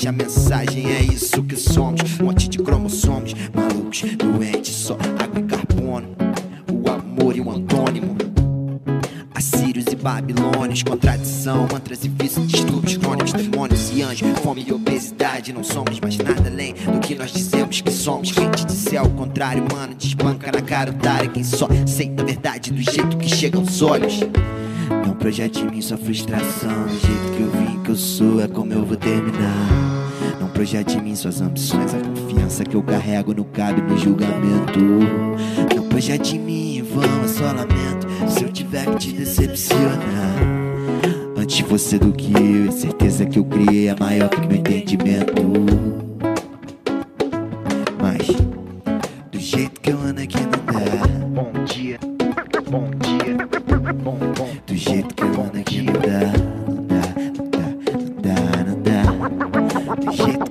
A 0.00 0.06
faixa, 0.06 0.08
a 0.08 0.12
mensagem 0.12 0.92
é 0.92 1.02
isso 1.02 1.42
que 1.42 1.56
somos. 1.56 2.18
Um 2.20 2.24
monte 2.24 2.48
de 2.48 2.58
cromossomos, 2.58 3.34
malucos, 3.54 4.02
doentes, 4.16 4.74
só 4.74 4.94
água 4.94 5.40
e 5.40 5.42
carbono. 5.42 6.08
O 6.72 6.88
amor 6.90 7.36
e 7.36 7.40
o 7.40 7.50
antônimo. 7.50 8.16
Assírios 9.34 9.86
e 9.90 9.96
babilônios, 9.96 10.82
contradição, 10.82 11.66
mantras 11.72 12.04
e 12.04 12.08
vícios, 12.08 12.46
distúrbios 12.46 12.96
crônicos, 12.96 13.32
demônios 13.32 13.90
e 13.94 14.02
anjos, 14.02 14.38
fome 14.40 14.64
e 14.66 14.72
obesidade. 14.72 15.52
Não 15.52 15.64
somos 15.64 15.98
mais 16.00 16.16
nada 16.18 16.48
além 16.48 16.74
do 16.74 17.00
que 17.00 17.14
nós 17.14 17.32
dizemos 17.32 17.80
que 17.80 17.90
somos. 17.90 18.32
Quem 18.32 18.50
te 18.50 18.66
disser 18.66 19.00
ao 19.00 19.08
contrário, 19.10 19.64
mano, 19.72 19.94
desbanca 19.94 20.52
na 20.52 20.62
cara 20.62 20.90
otária. 20.90 21.28
Quem 21.28 21.44
só 21.44 21.68
aceita 21.84 22.22
a 22.22 22.26
verdade 22.26 22.72
do 22.72 22.80
jeito 22.80 23.16
que 23.16 23.28
chega 23.28 23.58
aos 23.58 23.82
olhos. 23.82 24.20
Não 25.06 25.14
projete 25.14 25.60
em 25.60 25.70
mim 25.70 25.80
sua 25.80 25.96
frustração. 25.96 26.84
Do 26.84 26.90
jeito 26.90 27.32
que 27.36 27.40
eu 27.42 27.50
vim, 27.50 27.82
que 27.82 27.90
eu 27.90 27.96
sou, 27.96 28.40
é 28.40 28.48
como 28.48 28.72
eu 28.72 28.84
vou 28.84 28.96
terminar. 28.96 29.68
Não 30.40 30.48
projete 30.48 30.98
em 30.98 31.02
mim 31.02 31.14
suas 31.14 31.40
ambições. 31.40 31.94
A 31.94 31.98
confiança 31.98 32.64
que 32.64 32.74
eu 32.74 32.82
carrego 32.82 33.34
não 33.34 33.44
cabe 33.44 33.80
no 33.82 33.96
julgamento. 33.98 34.80
Não 35.74 35.88
projete 35.88 36.36
em 36.36 36.40
mim 36.40 36.76
em 36.78 36.82
vão, 36.82 37.24
é 37.24 37.28
só 37.28 37.44
lamento. 37.46 38.06
Se 38.28 38.42
eu 38.42 38.52
tiver 38.52 38.86
que 38.86 38.96
te 38.96 39.12
decepcionar. 39.12 40.60
Antes 41.36 41.60
você 41.60 41.98
do 41.98 42.12
que 42.12 42.32
eu, 42.32 42.66
e 42.66 42.72
certeza 42.72 43.24
que 43.24 43.38
eu 43.38 43.44
criei 43.44 43.88
é 43.88 43.96
maior 43.98 44.28
que 44.28 44.46
meu 44.46 44.56
entendimento. 44.58 46.09
Dia, 60.10 60.49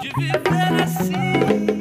De 0.00 0.08
viver 0.14 0.82
assim. 0.82 1.79